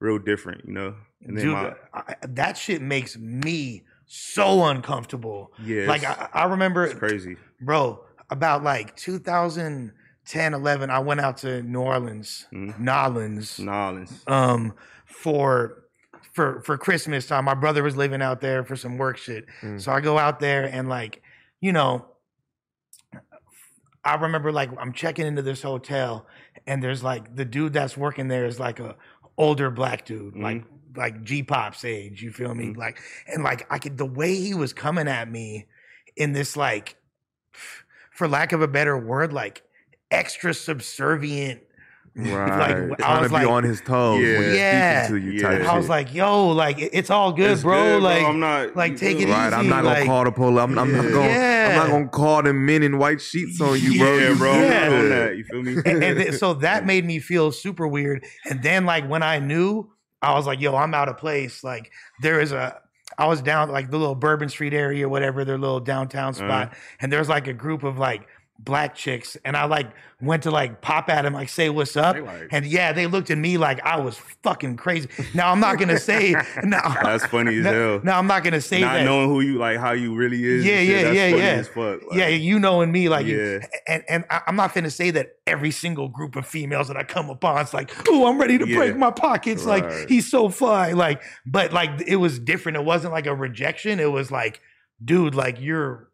[0.00, 0.94] real different, you know.
[1.22, 6.44] And then Dude, my I, that shit makes me so uncomfortable yeah, like I, I
[6.44, 7.36] remember it's crazy.
[7.60, 12.78] bro about like 2010 11 i went out to new orleans Mhm.
[12.78, 14.22] nolans Nolans.
[14.28, 14.74] um
[15.06, 15.85] for
[16.36, 17.46] for for Christmas time.
[17.46, 19.46] My brother was living out there for some work shit.
[19.62, 19.80] Mm.
[19.80, 21.22] So I go out there and like,
[21.62, 22.06] you know,
[24.04, 26.26] I remember like I'm checking into this hotel
[26.66, 28.96] and there's like the dude that's working there is like a
[29.38, 32.66] older black dude, like like G Pop's age, you feel me?
[32.66, 32.76] Mhm.
[32.76, 35.66] Like and like I could the way he was coming at me
[36.16, 36.96] in this like
[38.12, 39.62] for lack of a better word, like
[40.10, 41.62] extra subservient
[42.34, 42.92] Right.
[42.92, 45.04] I Trying was to be like- on his toes when Yeah.
[45.06, 45.58] speaking to you Yeah.
[45.58, 47.82] type I was like, yo, like it's all good, It's bro.
[47.98, 49.32] good, Like, I'm not like, you take feel it me?
[49.32, 50.58] Right, I'm easy, not gonna call the police.
[50.62, 51.10] I'm, I'm, I'm Yeah.
[51.10, 51.88] gonna, I'm not Yeah.
[51.90, 54.16] gonna call them men in white sheets on you, bro.
[54.16, 54.52] Yeah, You bro.
[54.52, 55.02] I'm not Yeah.
[55.08, 55.36] that.
[55.36, 55.76] You feel me?
[55.84, 58.24] and, and th- so that made me feel super weird.
[58.48, 59.90] And then like when I knew,
[60.22, 61.62] I was like, yo, I'm out of place.
[61.62, 62.80] Like there is a,
[63.18, 66.46] I was down like the little Bourbon Street area, whatever their little downtown Uh-huh.
[66.46, 68.26] spot, and there's like a group of like
[68.58, 69.88] black chicks, and I like
[70.20, 73.30] went to like pop at him, like say what's up, like- and yeah, they looked
[73.30, 75.08] at me like I was fucking crazy.
[75.34, 76.32] Now I'm not gonna say
[76.64, 76.80] no.
[77.02, 78.00] That's funny as no, hell.
[78.02, 79.04] no, I'm not gonna say not that.
[79.04, 80.64] knowing who you like, how you really is.
[80.64, 81.64] and Yeah, yeah, yeah, yeah.
[81.76, 83.66] Like, yeah, you knowing me, like, you- Yeah.
[83.86, 87.04] and and I- I'm not gonna say that every single group of females that I
[87.04, 89.64] come upon, it's like, oh, I'm ready to break my pockets.
[89.64, 89.84] Right.
[89.84, 90.92] Like, he's so fly.
[90.92, 92.76] Like, but like, it was different.
[92.78, 94.00] It wasn't like a rejection.
[94.00, 94.60] It was like,
[95.04, 96.08] dude, like you're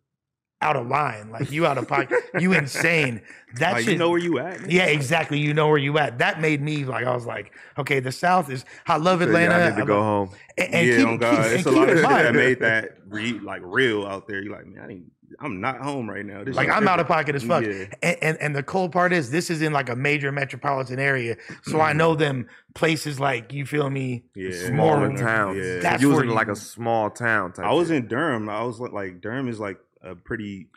[0.62, 1.30] out of line.
[1.30, 2.22] Like you out of pocket.
[2.38, 3.20] you insane.
[3.56, 3.92] That like, shit.
[3.92, 4.60] you know where you at.
[4.60, 4.72] nigga.
[4.72, 5.38] yeah, exactly.
[5.38, 6.18] You know where you at.
[6.18, 8.64] That made me like I was like, okay, the South is.
[8.86, 9.58] I love Atlanta.
[9.58, 10.38] yeah, I need to I go love- home.
[10.56, 12.34] And, and yeah, keep, oh, on God, keep- it's and a lot of shit that
[12.34, 14.42] made that re- like real out there.
[14.42, 15.04] You're like, man, I ain't,
[15.40, 16.44] I'm not home right now.
[16.44, 17.64] This Like I'm out of pocket as fuck.
[17.64, 17.86] Yeah.
[18.02, 21.36] And, and and the cold part is this is in like a major metropolitan area,
[21.62, 22.20] so I know mm-hmm.
[22.20, 24.24] them places like you feel me.
[24.34, 24.50] Yeah.
[24.68, 25.58] Smaller towns.
[25.58, 25.80] Yeah.
[25.80, 27.66] That's you was where in like a small town type.
[27.66, 27.96] I was shit.
[27.98, 28.48] in Durham.
[28.48, 30.68] I was like, like Durham is like a pretty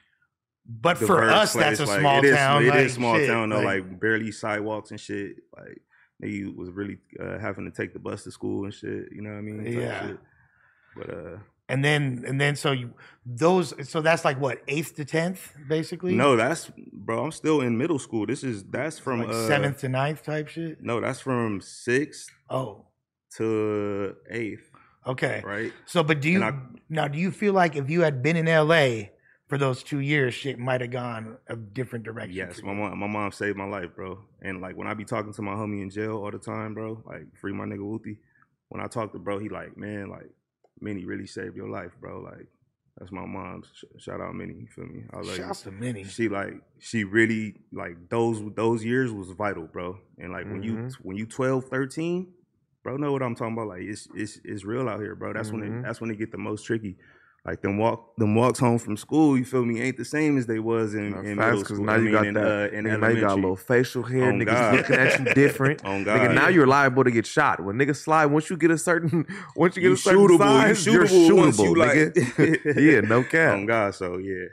[0.67, 1.85] But for us, that's a.
[1.85, 2.63] Like, small it is- town.
[2.63, 3.61] It is like, small shit, town though.
[3.61, 5.37] Like, barely sidewalks and shit.
[5.55, 5.81] Like
[6.19, 9.09] they was really uh, having to take the bus to school and shit.
[9.11, 9.79] You know what I mean?
[9.79, 10.13] Yeah.
[10.95, 12.93] But uh, and then and then so you
[13.25, 16.13] those so that's like what eighth to tenth basically.
[16.13, 17.23] no, that's bro.
[17.25, 18.25] I'm still in middle school.
[18.25, 20.81] This is that's from like uh, seventh to ninth type shit.
[20.81, 22.85] No, that's from sixth Oh,
[23.37, 24.69] to eighth,
[25.07, 25.41] okay.
[25.45, 25.73] right?
[25.85, 26.53] So, but do you I-
[26.89, 27.07] now?
[27.07, 29.11] Do you feel like if you had been in L.A.
[29.55, 32.35] for those two years, shit might have gone a different direction?
[32.35, 34.19] Yes, my mom, my mom saved my life, bro.
[34.41, 37.01] And like when I be talking to my homie in jail all the time, bro,
[37.05, 38.17] like free my nigga Wooty.
[38.69, 40.29] When I talk to bro, he like, man, like
[40.81, 42.19] Minnie really saved your life, bro.
[42.19, 42.47] Like
[42.97, 43.67] That's my mom's.
[43.97, 44.55] Shout out Minnie.
[44.55, 45.03] You feel me?
[45.13, 45.35] I love you.
[45.35, 46.03] Shouts to Minnie.
[46.03, 49.99] She like she really like those those years was vital, bro.
[50.17, 50.93] And like when you Mhm.
[51.01, 52.33] when you 12, 13,
[52.83, 53.67] bro, know what I'm talking about.
[53.67, 55.31] Like it's it's it's real out here, bro.
[55.31, 55.79] That's when Mhm.
[55.79, 56.97] it that's when it get the most tricky.
[57.45, 60.47] Like them walk them walks home from school, you feel me, ain't the same as
[60.47, 61.85] they was in, No, in facts, middle 'cause school.
[61.85, 62.45] now I you mean, got in, that.
[62.73, 64.23] uh, in nigga, now you got a little facial hair.
[64.31, 64.75] On niggas God.
[64.77, 65.85] looking at you different.
[65.85, 66.19] On God.
[66.21, 67.63] Nigga, now you're liable to get shot.
[67.63, 70.67] When niggas slide, once you get a certain, once you get You a certain shootable,
[70.69, 72.65] you size, you're shootable once you, nigga.
[72.65, 73.53] like- yeah, no cap.
[73.53, 74.45] On God, so yeah.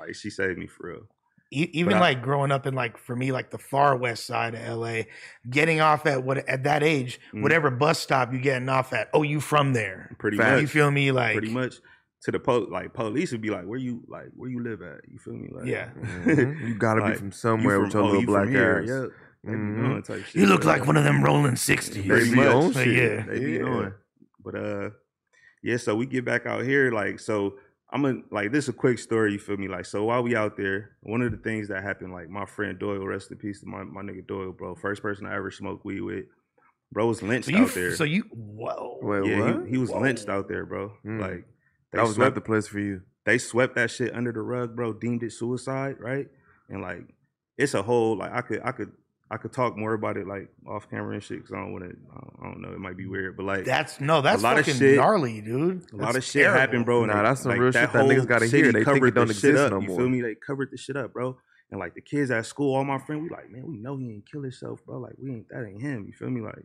[0.00, 1.02] Like she saved me for real.
[1.52, 4.26] E- even But I- like growing up in like for me like the far west
[4.26, 5.02] side of LA,
[5.48, 7.42] getting off at what at that age, Mhm.
[7.42, 10.10] whatever bus stop you getting off at, oh you from there?
[10.18, 10.50] Pretty Facts.
[10.50, 10.60] much.
[10.62, 11.12] You feel me?
[11.12, 11.76] Like pretty much
[12.22, 15.00] to the po- like police would be like, where you like where you live at?
[15.10, 15.48] You feel me?
[15.52, 15.90] Like Yeah.
[16.24, 16.68] Mhm.
[16.68, 18.80] You gotta be Like, from you somewhere from- with your oh, little you black here,
[18.82, 18.88] ass.
[18.88, 19.10] Yep.
[19.44, 20.06] They be Mhm.
[20.26, 20.34] shit.
[20.36, 20.70] you look bro.
[20.72, 22.06] like one of them rolling sixties.
[22.06, 22.46] Pretty They be much.
[22.54, 22.94] on But shit.
[22.96, 23.26] yeah.
[23.26, 23.58] They be Yeah.
[23.62, 23.92] knowing.
[24.44, 24.90] But uh
[25.62, 27.58] yeah, so we get back out here, like so
[27.92, 29.68] I'm a like this is a quick story, you feel me?
[29.68, 32.78] Like so while we out there, one of the things that happened, like my friend
[32.78, 34.74] Doyle, rest in peace to my, my nigga Doyle, bro.
[34.76, 36.24] First person I ever smoked weed with.
[36.92, 37.94] Bro was lynched So you, out there.
[37.96, 39.64] so you, whoa, Wait, yeah, what?
[39.64, 40.00] he, he was Whoa.
[40.00, 40.92] lynched out there, bro.
[41.06, 41.20] Mm.
[41.20, 41.46] Like
[41.92, 43.02] they That was swept not the place for you.
[43.24, 44.92] they swept that shit under the rug, bro.
[44.92, 46.28] Deemed it suicide, right?
[46.68, 47.02] And like,
[47.58, 48.92] it's a whole like I could I could
[49.30, 51.84] I could talk more about it like off camera and shit because I don't want
[51.84, 51.96] to.
[52.40, 52.72] I don't know.
[52.72, 55.86] It might be weird, but like that's no, that's a lot of shit- gnarly, dude.
[55.92, 56.60] a lot of That's shit terrible.
[56.60, 57.02] happened, bro.
[57.04, 58.66] and Nah, they- that's some like, real that shit that niggas gotta hear.
[58.66, 60.20] They think it covered don't the shit exist up, no You feel me?
[60.20, 61.38] They covered the shit up, bro.
[61.70, 64.10] And like the kids at school, all my friends, we like, man, we know he
[64.10, 64.98] ain't kill himself, bro.
[64.98, 66.04] Like we ain't that ain't him.
[66.06, 66.42] You feel me?
[66.42, 66.64] Like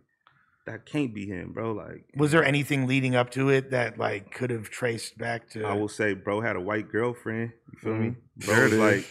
[0.68, 1.72] that can't be him, bro.
[1.72, 5.66] Like Was there anything leading up to it that like could have traced back to?
[5.66, 7.54] I will say, bro had a white girlfriend.
[7.74, 8.08] You feel me?
[8.10, 8.46] Mhm.
[8.46, 9.06] Bro There was like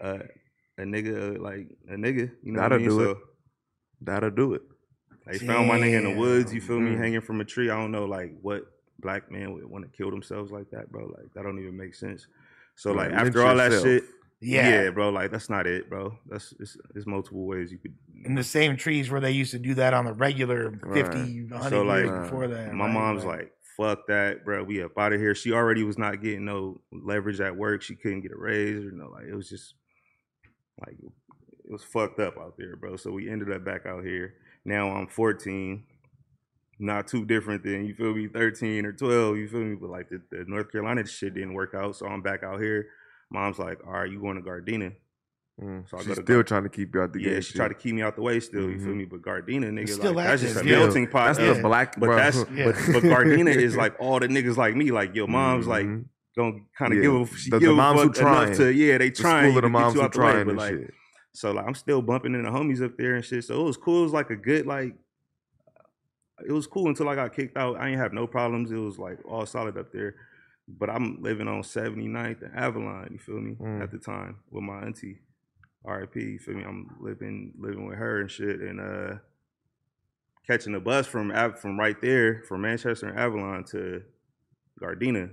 [0.00, 0.18] uh,
[0.78, 2.30] a nigga, uh, like a nigga.
[2.42, 2.98] You know That'll what I mean?
[2.98, 3.18] do so it.
[4.02, 4.62] That'll do it.
[5.26, 6.54] they found my nigga in the woods.
[6.54, 6.96] You feel me?
[6.96, 7.68] Hanging from a tree.
[7.70, 8.62] I don't know, like what
[9.00, 11.06] black man would want to kill themselves like that, bro.
[11.06, 12.26] Like that don't even make sense.
[12.76, 14.04] So like Like, after all that shit,
[14.40, 14.84] yeah.
[14.84, 14.90] yeah.
[14.90, 15.10] bro.
[15.10, 16.16] Like that's not it, bro.
[16.26, 17.94] That's it's, it's multiple ways you could.
[18.24, 21.50] in the same trees where they used to do that on the regular 50, Right.
[21.50, 22.72] 100 So, like, years before that.
[22.74, 22.94] My right?
[22.94, 24.64] mom's like, "Fuck that, bro.
[24.64, 27.82] We up out of here." She already was not getting no leverage at work.
[27.82, 29.08] She couldn't get a raise or no.
[29.10, 29.74] Like it was just
[30.86, 32.96] like it was fucked up out there, bro.
[32.96, 34.34] So we ended up back out here.
[34.64, 35.84] Now I'm 14.
[36.82, 39.36] Not too different than you feel me, 13 or 12.
[39.36, 39.74] You feel me?
[39.78, 42.86] But like the, the North Carolina shit didn't work out, so I'm back out here.
[43.30, 44.92] Mom's like, "All right, you going to Gardena?"
[45.60, 45.88] Mm.
[45.90, 47.40] So I She's go to still Gar- trying to keep you out the Yeah, game.
[47.42, 48.68] she tried to keep me out the way still.
[48.70, 48.96] You feel Mhm.
[48.96, 49.04] me?
[49.04, 51.36] But Gardena, nigga, still like that's just a active, melting pot.
[51.36, 52.16] That's of- the black, but bro.
[52.16, 52.64] that's Yeah.
[52.66, 54.90] but, but Gardena is like all the niggas like me.
[54.90, 56.04] Like your mom's like Mhm.
[56.36, 57.02] gonna kind of Yeah.
[57.02, 58.56] give a she The- the give a moms who fuck enough trying.
[58.56, 60.58] to yeah they the trying school of the moms who out way, trying but and
[60.58, 60.94] like shit.
[61.34, 63.44] so like I'm still bumping into the homies up there and shit.
[63.44, 64.00] So it was cool.
[64.00, 64.94] It was like a good like
[66.46, 67.76] it was cool until I got kicked out.
[67.76, 68.72] I ain't have no problems.
[68.72, 70.14] It was like all solid up there.
[70.78, 73.56] But I'm living on 79th and Avalon, you feel me?
[73.60, 73.82] Mm.
[73.82, 75.20] At the time with my auntie.
[75.84, 76.64] RIP, you feel me?
[76.64, 79.18] I'm living living with her and shit and uh
[80.46, 84.02] catching a bus from from right there from Manchester and Avalon to
[84.80, 85.30] Gardena.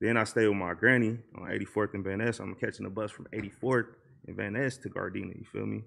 [0.00, 2.40] Then I stay with my granny on 84th and Van Ness.
[2.40, 3.86] I'm catching a bus from 84th
[4.26, 5.38] and Van Ness to Gardena.
[5.38, 5.84] You feel me?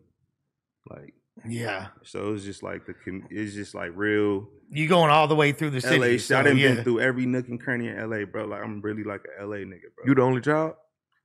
[0.89, 1.13] Like
[1.45, 1.87] yeah.
[2.03, 5.51] so, it's just like the com- it's just like real You going all the way
[5.51, 5.99] through the city.
[5.99, 6.05] LA.
[6.05, 6.21] shit.
[6.21, 6.75] so, I done yeah.
[6.75, 8.45] been through every nook and cranny in LA, bro.
[8.45, 10.05] Like I'm really like a LA nigga, bro.
[10.05, 10.73] You the only child?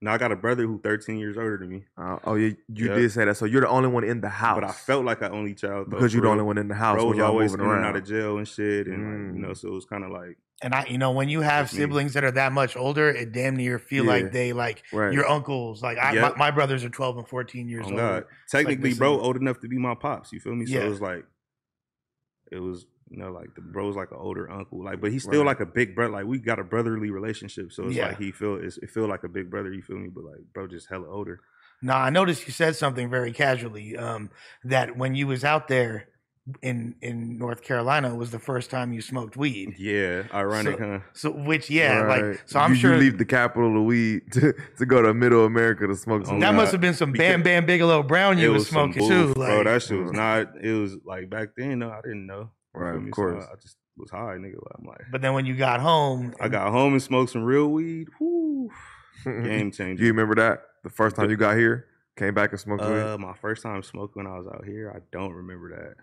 [0.03, 2.89] Now I got a brother who 13 years older than me, Uh, oh, yeah, you
[2.89, 2.95] Yeah.
[2.95, 3.37] did say that.
[3.37, 4.57] So you're the only one in the house.
[4.61, 6.75] but I felt like an only child though, because you're the only one in the
[6.75, 7.97] house Bro when was y'all always moving in and around.
[7.97, 9.57] out of jail and shit, and like, you know, Mm.
[9.57, 11.79] so it was kind of like And I, you know, when you have Just me.
[11.83, 14.11] siblings that are that much older, it damn near feel Yeah.
[14.13, 15.13] like they like Right.
[15.13, 15.83] your uncles.
[15.83, 16.37] Like I, Yep.
[16.37, 18.25] my, my brothers are twelve and fourteen years Oh old.
[18.49, 20.33] Technically, this bro, old enough to be my pops.
[20.33, 20.67] You feel me?
[20.67, 20.85] So Yeah.
[20.85, 21.25] it was like,
[22.53, 25.41] it was you know like the bro's like an older uncle, like, but he's still
[25.43, 25.47] Right.
[25.53, 26.13] like a big brother.
[26.15, 28.09] Like we got a brotherly relationship, so it's Yeah.
[28.09, 29.71] like he feel it's, it feel like a big brother.
[29.73, 30.09] You feel me?
[30.09, 31.41] But like, bro, just hella older.
[31.83, 33.97] Now I noticed you said something very casually.
[33.97, 34.31] Um,
[34.65, 36.09] that when you was out there
[36.61, 39.75] in in North Carolina was the first time you smoked weed.
[39.79, 40.99] Yeah, ironic, So- huh?
[41.13, 42.25] So which yeah, Right.
[42.25, 45.13] like so I'm you, sure you leave the capital of weed to, to go to
[45.15, 46.39] Middle America to smoke some.
[46.39, 49.07] Oh, that must have been some Bam Because- Bam Bigelow Brown you was, was smoking
[49.07, 49.41] booth, too.
[49.41, 49.65] Like, bro.
[49.65, 50.15] That shit was Mm.
[50.17, 50.65] not.
[50.65, 51.79] It was like back then.
[51.81, 52.51] No, I didn't know.
[52.75, 53.11] You Right, of me?
[53.11, 53.45] So course.
[53.51, 54.57] I just was high, nigga.
[54.79, 57.69] I'm like, but then when you got home, I got home and smoked some real
[57.69, 58.09] weed.
[58.19, 58.71] Whoo,
[59.25, 59.99] game changer.
[59.99, 63.01] Do you remember that the first time you got here, came back and smoked weed?
[63.01, 65.97] Uh, my first time smoking when I was out here, I don't remember that.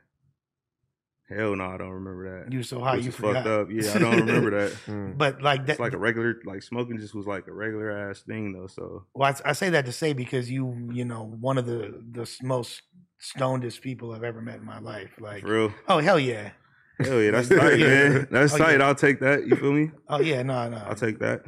[1.35, 2.51] Hell no, I don't remember that.
[2.51, 3.43] you were so high you is forgot.
[3.43, 3.67] fucked up.
[3.69, 4.71] Yeah, I don't remember that.
[4.87, 5.15] Mm.
[5.15, 8.21] But like that, It's like a regular, like smoking just was like a regular ass
[8.21, 8.65] thing though.
[8.65, 12.03] So Well, I, I say that to say because you, you know, one of the
[12.11, 12.81] the most
[13.19, 15.11] stonedest people I've ever met in my life.
[15.19, 16.49] Like, for real, oh hell yeah,
[16.99, 17.87] hell yeah, that's tight, Yeah.
[17.87, 18.27] man.
[18.31, 18.79] That's Oh, tight.
[18.79, 18.85] yeah.
[18.87, 19.47] I'll take that.
[19.47, 19.91] You feel me?
[20.07, 20.77] oh yeah, no, no.
[20.77, 21.43] I'll take that.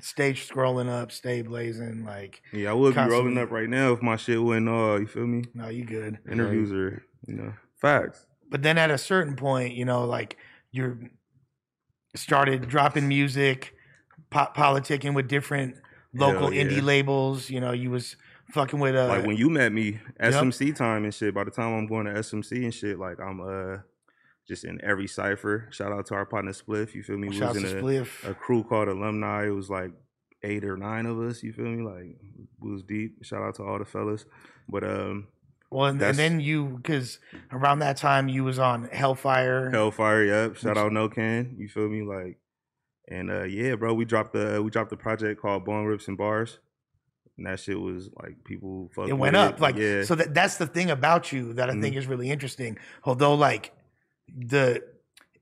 [0.00, 2.04] Stage scrolling up, stay blazing.
[2.06, 5.06] Like, Yeah, I would be rolling up right now if my shit went uh you
[5.06, 5.44] feel me?
[5.54, 6.18] no, you good.
[6.30, 7.52] Interviews are you know.
[7.80, 8.26] Facts.
[8.48, 10.36] But then at a certain point, you know, like
[10.72, 10.98] you're
[12.16, 13.74] started dropping music,
[14.30, 15.76] po- politicking with different
[16.14, 16.64] local yeah.
[16.64, 17.50] indie labels.
[17.50, 18.16] You know, you was
[18.52, 21.34] fucking with uh, like when you met me, SMC time and shit.
[21.34, 23.78] By the time I'm going to SMC and shit, like I'm uh
[24.50, 25.68] just in every cipher.
[25.70, 26.92] Shout out to our partner Spliff.
[26.92, 27.28] You feel me?
[27.28, 28.24] We was in Spliff.
[28.26, 29.46] a, a crew called Alumni.
[29.46, 29.92] It was like
[30.42, 31.44] eight or nine of us.
[31.44, 31.84] You feel me?
[31.84, 32.16] Like
[32.58, 33.24] we was deep.
[33.24, 34.24] Shout out to all the fellas.
[34.68, 35.28] But um,
[35.70, 37.20] Well, and, and then you, because
[37.52, 39.72] around that time you was on Hellfyre.
[39.72, 40.56] Hellfyre, yep.
[40.56, 41.54] Shout out No Can.
[41.56, 42.02] You feel me?
[42.02, 42.38] Like,
[43.08, 43.94] and uh yeah, bro.
[43.94, 46.58] We dropped the we dropped the project called Bone Rips and Bars.
[47.38, 50.02] And that shit was like people it went up like yeah.
[50.02, 53.72] so that that's the thing about you that i think is really interesting although like
[54.38, 54.82] the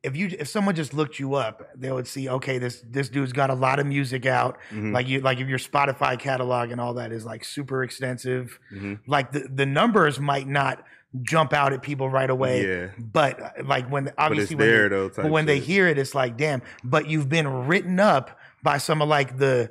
[0.03, 3.33] if you if someone just looked you up they would see okay this this dude's
[3.33, 4.92] got a lot of music out Mhm.
[4.92, 9.01] like you like if your spotify catalog and all that is like super extensive Mhm.
[9.07, 10.85] like the the numbers might not
[11.22, 12.87] jump out at people right away Yeah.
[12.98, 15.09] but like when obviously when they, though.
[15.16, 16.61] but when they hear it, it's like, damn.
[16.85, 19.70] But you've been written up by some of like the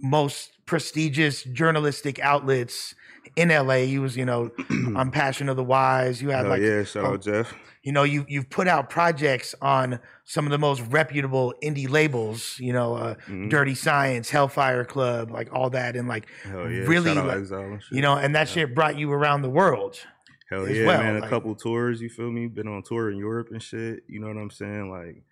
[0.00, 2.94] most prestigious journalistic outlets
[3.36, 3.74] in LA.
[3.74, 4.50] You was, you know,
[4.96, 6.20] on Passion of the Weiss.
[6.20, 7.54] You had Hell like, yeah, shout oh, out Jeff.
[7.82, 12.58] you know, you you've put out projects on some of the most reputable indie labels.
[12.58, 13.50] You know, uh, Mhm.
[13.50, 17.44] Dirty Science, Hellfyre Club, like all that, and like Hell yeah, really, like,
[17.92, 19.98] you know, and that shit brought you around the world.
[20.50, 21.22] Hell yeah, well, man.
[21.22, 22.46] A couple tours, you feel me?
[22.46, 24.04] Been on tour in Europe and shit.
[24.08, 24.90] You know what I'm saying?
[24.90, 25.24] Like,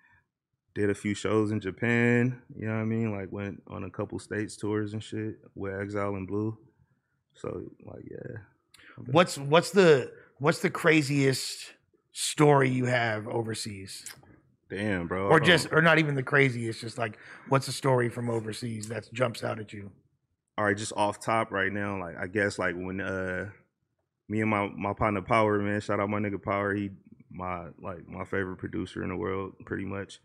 [0.74, 2.42] did a few shows in Japan.
[2.56, 3.12] You know what I mean?
[3.16, 6.58] Like, went on a couple states tours and shit with Exile and Blu.
[7.34, 8.38] So, like, yeah.
[9.06, 11.72] What's what's the what's the craziest
[12.12, 14.04] story you have overseas?
[14.70, 15.28] Damn, bro.
[15.28, 17.18] or just or not even the craziest just like
[17.48, 19.90] what's a story from overseas that jumps out at you
[20.56, 23.50] all right, just off top right now, like I guess like when uh
[24.28, 26.90] me and my my partner Power, man, shout out my nigga Power, he
[27.30, 30.20] my like my favorite producer in the world, pretty much.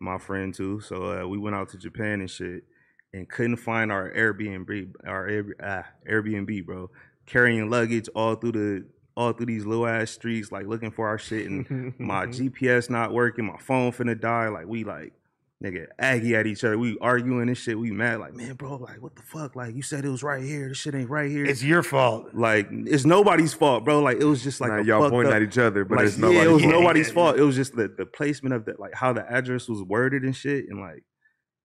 [0.00, 0.80] My friend too.
[0.80, 2.64] So uh we went out to Japan and shit
[3.12, 6.90] and couldn't find our Airbnb our Air, ah, Airbnb, bro.
[7.26, 11.18] Carrying luggage all through the all through these little ass streets, like looking for our
[11.18, 14.48] shit and my GPS not working, my phone finna die.
[14.48, 15.12] Like we like
[15.62, 16.78] nigga aggy at each other.
[16.78, 17.76] We arguing and shit.
[17.78, 19.56] We mad like, man, bro, like what the fuck?
[19.56, 20.68] Like you said it was right here.
[20.68, 21.44] This shit ain't right here.
[21.44, 24.00] it's your fault like it's nobody's fault, bro.
[24.00, 25.96] Like it was just like Nah, a y'all fucked pointing up- at each other, but
[25.98, 26.72] like, it's yeah, nobody's it was fault.
[26.74, 27.14] nobody's Yeah.
[27.14, 27.38] fault.
[27.38, 30.34] It was just the the placement of that, like how the address was worded and
[30.36, 31.02] shit, and like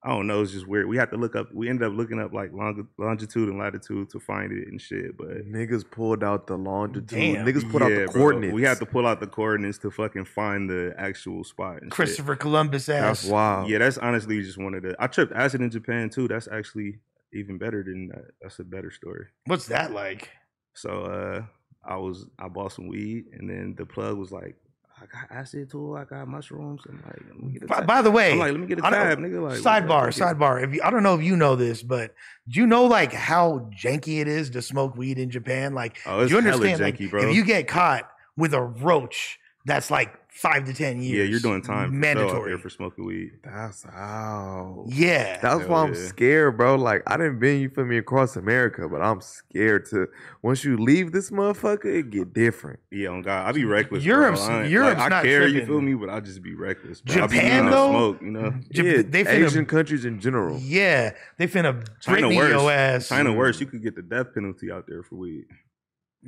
[0.05, 0.89] I don't know, it's just weird.
[0.89, 1.53] We had to look up.
[1.53, 5.17] We ended up looking up like long, longitude and latitude to find it and shit.
[5.17, 7.07] But Niggas pulled out the longitude.
[7.07, 7.45] Damn.
[7.45, 8.53] Niggas put out yeah, the bro, coordinates.
[8.53, 11.81] We had to pull out the coordinates to fucking find the actual spot.
[11.81, 11.91] And shit.
[11.91, 13.69] christopher columbus ass That's wild.
[13.69, 14.93] Yeah, that's honestly just one of the.
[14.99, 16.27] I tripped acid in Japan too.
[16.27, 16.99] That's actually
[17.33, 18.25] even better than that.
[18.41, 19.27] That's a better story.
[19.45, 20.29] what's that like
[20.73, 21.43] So uh
[21.85, 24.57] I was I bought some weed and then the plug was like,
[25.03, 26.81] I got acid too, I got mushrooms.
[26.87, 27.87] I'm like, let me get a by, tab.
[27.87, 29.41] by the way I'm like, let me get a tab, nigga.
[29.49, 31.83] Like sidebar what the fuck sidebar if you, i don't know if you know this
[31.83, 32.13] but
[32.47, 36.21] do you know like how janky it is to smoke weed in japan like Oh,
[36.21, 37.27] it's do you hella understand like janky, bro.
[37.29, 41.39] if you get caught with a roach that's like five to ten years Yeah, you're
[41.39, 43.31] doing time mandatory mandatory for smoking weed.
[43.43, 44.83] That's how.
[44.87, 46.07] yeah That's Hell why I'm yeah.
[46.07, 46.75] scared, bro.
[46.75, 50.07] Like I didn't been you for me across America, but I'm scared to
[50.41, 52.79] once you leave this motherfucker, it get different.
[52.91, 54.03] Yeah, on God, I be reckless.
[54.03, 54.55] Europe's- bro.
[54.55, 55.67] I ain't- Europe's like, I not care, you tripping.
[55.67, 57.01] feel me, but I just be reckless.
[57.01, 57.23] Bro.
[57.23, 57.89] I be Japan, needing though?
[57.91, 58.51] smoke, you know.
[58.73, 60.57] Jap- yeah, they finna- Asian countries in general.
[60.59, 62.49] yeah they finna China Britney worse.
[62.51, 63.59] your ass China worse.
[63.61, 65.45] You could get the death penalty out there for weed.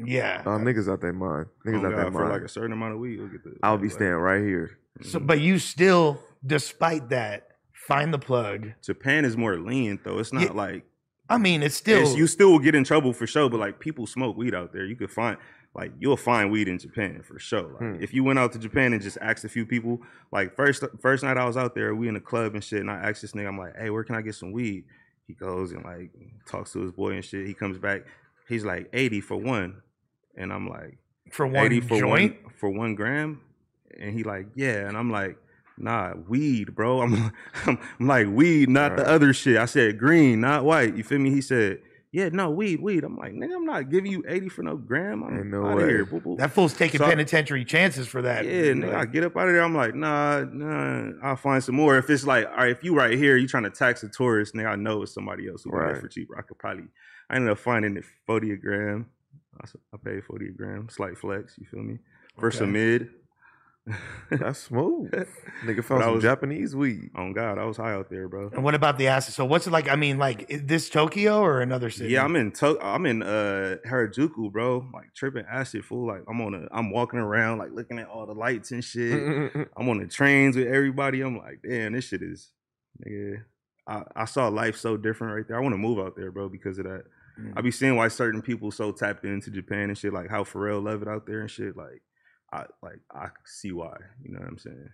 [0.04, 1.48] Yeah Oh, niggas out their mind.
[1.66, 3.56] Niggas Oh, out their God, for like a certain amount of weed, you'll get the.
[3.64, 4.78] I'll be like, staying right here.
[5.02, 8.72] So, but you still, despite that, find the plug.
[8.82, 10.20] Japan is more lenient though.
[10.20, 10.84] It's not Yeah, like
[11.30, 13.80] I mean, it's still it's, you still will get in trouble for sure, but like
[13.80, 14.86] people smoke weed out there.
[14.86, 15.38] You could find
[15.74, 17.64] like you'll find weed in Japan for sure.
[17.74, 17.96] Like, Hmm.
[18.04, 21.24] If you went out to Japan and just asked a few people, like first first
[21.24, 23.32] night I was out there, we in a club and shit, and I asked this
[23.34, 24.86] nigga, I'm like, hey, where can I get some weed?
[25.28, 26.12] He goes and like
[26.46, 27.48] talks to his boy and shit.
[27.48, 28.04] He comes back,
[28.48, 29.82] he's like eighty for one,
[30.38, 30.98] and I'm like
[31.32, 32.44] for one eighty for joint.
[32.44, 33.42] one for one gram,
[34.00, 35.38] and he like yeah, and I'm like.
[35.78, 37.02] Nah, weed, bro.
[37.04, 37.34] I'm,
[37.66, 39.58] I'm, I'm like weed, not the other shit.
[39.58, 40.96] I said green, not white.
[40.96, 41.32] You feel me?
[41.32, 41.80] He said,
[42.14, 43.04] yeah, no, weed, weed.
[43.04, 45.22] I'm like, nigga, I'm not giving you 80 for no gram.
[45.22, 45.84] I'm Ain't no outta way.
[45.90, 46.06] here.
[46.06, 46.38] Boo, boo.
[46.38, 48.46] That fool's taking So- penitentiary chances for that.
[48.46, 49.64] yeah, nigga, I get up out of there.
[49.64, 51.98] I'm like, nah, nah, I'll find some more.
[51.98, 54.54] If it's like, all right, if you right here, you trying to tax a tourist,
[54.56, 55.92] nigga, I know it's somebody else who right.
[55.92, 55.98] Right.
[56.02, 56.38] for cheaper.
[56.40, 56.86] I could probably,
[57.30, 59.08] I ended up finding it 40 a gram.
[59.60, 62.00] I, s- I paid 40 a gram, slight flex, you feel me?
[62.40, 62.66] For Okay.
[62.66, 63.10] mid.
[64.32, 65.12] That's smooth.
[65.64, 67.12] Nigga But found some was- Japanese weed.
[67.16, 68.50] On God, I was high out there, bro.
[68.52, 69.36] And what about the acid?
[69.36, 69.88] So what's it like?
[69.88, 72.10] I mean, like is this Tokyo or another city?
[72.14, 74.88] Yeah, I'm in to- I'm in uh Harajuku, bro.
[74.92, 76.08] Like tripping acid fool.
[76.08, 79.14] Like I'm on a I'm walking around like looking at all the lights and shit.
[79.78, 81.22] I'm on the trains with everybody.
[81.22, 82.50] I'm like, damn, this shit is
[83.06, 83.44] nigga.
[83.88, 85.58] I, I saw life so different right there.
[85.58, 87.04] I want to move out there, bro, because of that.
[87.40, 87.54] Mm.
[87.56, 90.84] I be seeing why certain people so tapped into Japan and shit, like how Pharrell
[90.84, 91.76] love it out there and shit.
[91.76, 92.02] Like
[92.52, 93.96] I like I see why.
[94.24, 94.90] You know what I'm saying?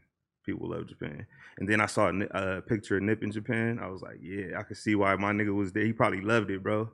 [0.46, 1.28] People love Japan.
[1.60, 3.80] And then I saw a, a picture of Nip in Japan.
[3.82, 5.86] I was like, yeah, I could see why my nigga was there.
[5.86, 6.90] He probably loved it, bro.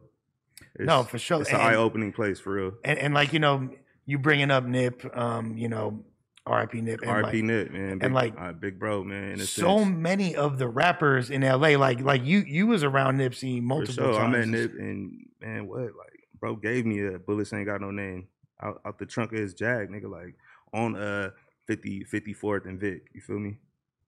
[0.79, 1.41] No, for sure.
[1.41, 2.73] It's an eye opening place for real.
[2.83, 3.69] and, and like you know,
[4.05, 6.03] you bringing up Nip, um, you know,
[6.47, 6.81] R.I.P.
[6.81, 7.99] Nip, and RP like, Nip, man.
[7.99, 9.39] Big, like, uh, big bro, man.
[9.39, 9.97] So sense.
[9.97, 11.75] many of the rappers in L.A.
[11.75, 14.15] Like like you you was around Nipsey For multiple sure.
[14.15, 14.47] I times.
[14.47, 15.81] met Nip and man, what?
[15.81, 18.27] Like, bro gave me a bullets ain't got no name
[18.61, 20.09] out, out the trunk of his jag, nigga.
[20.09, 20.35] Like
[20.73, 21.31] on uh
[21.67, 23.03] 50, 54th and Vic.
[23.13, 23.57] You feel me?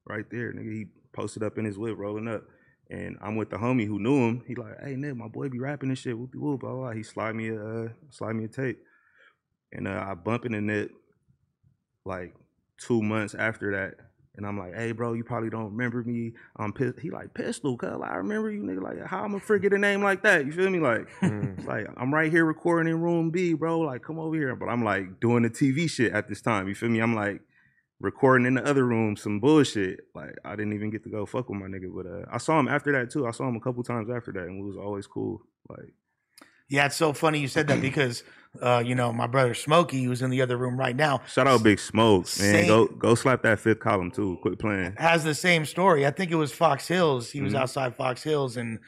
[0.06, 0.72] Right there, nigga.
[0.72, 2.44] He posted up in his whip, rolling up.
[2.90, 4.44] And I'm with the homie who knew him.
[4.48, 6.18] He like, hey nigga, my boy be rapping this shit.
[6.18, 6.92] Whoop whoop, blah blah.
[6.92, 8.80] He slide me a uh, slide me a tape,
[9.72, 10.92] and uh, I bump into Nip
[12.04, 12.34] like
[12.80, 14.09] two months after that.
[14.40, 16.32] And I'm like, hey, bro, you probably don't remember me.
[16.56, 17.02] I'm Pistol.
[17.02, 18.82] He like, pistol, cuz I remember you, nigga.
[18.82, 20.46] Like, how I'm gonna forget a name like that?
[20.46, 20.80] You feel me?
[20.80, 21.66] Like, Mm.
[21.68, 23.80] like I'm right here recording in room B, bro.
[23.82, 24.56] Like, come over here.
[24.56, 26.70] But I'm like doing the TV shit at this time.
[26.70, 27.00] You feel me?
[27.02, 27.42] I'm like
[28.00, 30.00] recording in the other room some bullshit.
[30.16, 31.94] Like, I didn't even get to go fuck with my nigga.
[31.94, 33.28] But uh, I saw him after that too.
[33.28, 35.42] I saw him a couple times after that, and we was always cool.
[35.68, 35.94] Like,
[36.70, 38.24] Yeah, it's so funny you said that because
[38.62, 41.62] uh, you know my brother Smokey, who's in the other room right now, shout out
[41.64, 42.54] Big Smoke, man.
[42.54, 44.38] Same- Go go slap that fifth column too.
[44.42, 44.94] Quit playing.
[44.98, 46.06] has the same story.
[46.06, 47.30] I think it was Fox Hills.
[47.32, 47.58] He was Mhm.
[47.60, 48.80] outside Fox Hills, and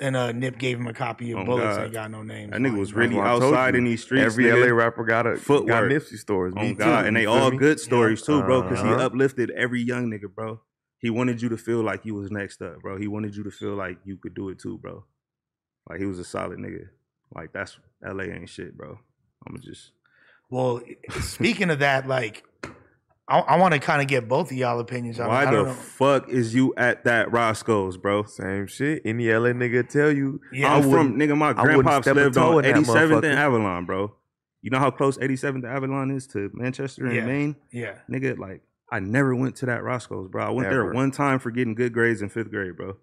[0.00, 1.76] and uh, Nip gave him a copy of Oh, Bullets.
[1.76, 1.84] God.
[1.84, 2.52] Ain't got no names.
[2.52, 2.96] That nigga on was it.
[2.96, 4.24] really That's what I told outside in these streets.
[4.24, 4.66] Every nigga.
[4.68, 5.90] LA rapper got a got Footwork.
[5.92, 6.54] Nipsey stories.
[6.56, 7.56] Oh God, too, and they all me?
[7.58, 8.62] good stories too, bro.
[8.62, 8.96] Because Uh-huh.
[8.98, 10.60] he uplifted every young nigga, bro.
[10.98, 12.98] He wanted you to feel like you was next up, bro.
[12.98, 15.04] He wanted you to feel like you could do it too, bro.
[15.88, 16.88] Like he was a solid nigga.
[17.34, 18.98] Like that's LA ain't shit, bro.
[19.46, 19.92] I'ma just
[20.50, 20.80] Well,
[21.20, 22.44] speaking of that, like
[23.28, 25.26] I, I want to kind of get both of y'all opinions on.
[25.26, 25.28] it.
[25.28, 25.72] why I the don't know.
[25.74, 28.24] fuck is you at that Roscoe's, bro?
[28.24, 29.02] Same shit.
[29.04, 30.40] Any LA nigga tell you.
[30.52, 31.36] Yeah, I I'm from wouldn't- nigga.
[31.38, 33.34] My I wouldn't grandpops step a lived toe on in that 87th and motherfucker.
[33.36, 34.14] Avalon, bro.
[34.62, 37.24] You know how close 87th and Avalon is to Manchester and Yeah.
[37.24, 37.56] Main?
[37.72, 38.62] yeah, Nigga, like
[38.92, 40.44] I never went to that Roscoe's, bro.
[40.44, 40.92] I went there Ever.
[40.92, 42.96] one time for getting good grades in fifth grade, bro.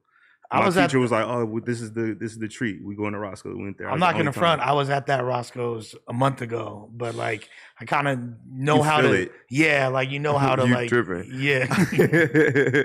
[0.50, 0.88] I My was at.
[0.90, 2.82] teacher was like, "Oh, well, this is the this is the treat.
[2.82, 3.54] We going to Roscoe.
[3.54, 4.62] We went there." I'm not the gonna front.
[4.62, 7.50] I was at that Roscoe's a month ago, but like
[7.82, 9.22] I kind of know You how feel to.
[9.24, 9.32] it.
[9.50, 10.90] Yeah, like you know how to like.
[10.90, 11.66] Yeah,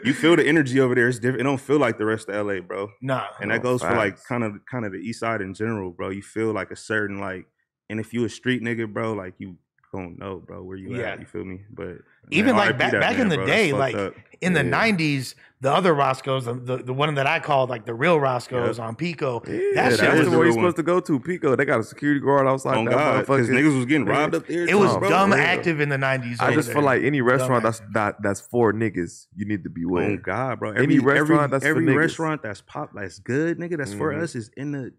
[0.04, 1.08] You feel the energy over there.
[1.08, 1.40] It's different.
[1.40, 2.88] It don't feel like the rest of LA, bro.
[3.00, 3.26] nah.
[3.40, 5.90] And that Oh, goes for like kind of kind of the East Side in general,
[5.90, 6.10] bro.
[6.10, 7.46] You feel like a certain like,
[7.88, 9.56] and if you a street nigga, bro, like you
[9.92, 11.10] gonna know, bro, where you Yeah.
[11.12, 11.20] at.
[11.20, 11.60] You feel me?
[11.70, 11.98] But
[12.30, 13.46] Even, like, RIP back- that back in the bro.
[13.46, 14.14] day, like, up.
[14.40, 14.70] in the Yeah.
[14.70, 18.78] '90s, the other Roscoe's, the, the the one that I called like the real Roscoe's
[18.78, 19.40] on Pico.
[19.46, 21.20] Yeah, that that's shit was the the one you're supposed to go to.
[21.20, 23.52] Pico, they got a security guard outside on that God, because motherfucker.
[23.52, 24.66] niggas was getting robbed up there.
[24.68, 25.08] It was bro.
[25.10, 25.44] dumb for real.
[25.44, 26.38] active in the '90s.
[26.40, 26.74] I just there.
[26.76, 29.90] feel like any restaurant Dumb that's that, that's for niggas, you need to be Oh
[29.90, 30.22] with.
[30.22, 30.70] God, bro!
[30.72, 33.76] Any Every restaurant every, that's every restaurant that's pop that's good, nigga.
[33.78, 34.22] That's for Mhm.
[34.22, 34.92] us is in the.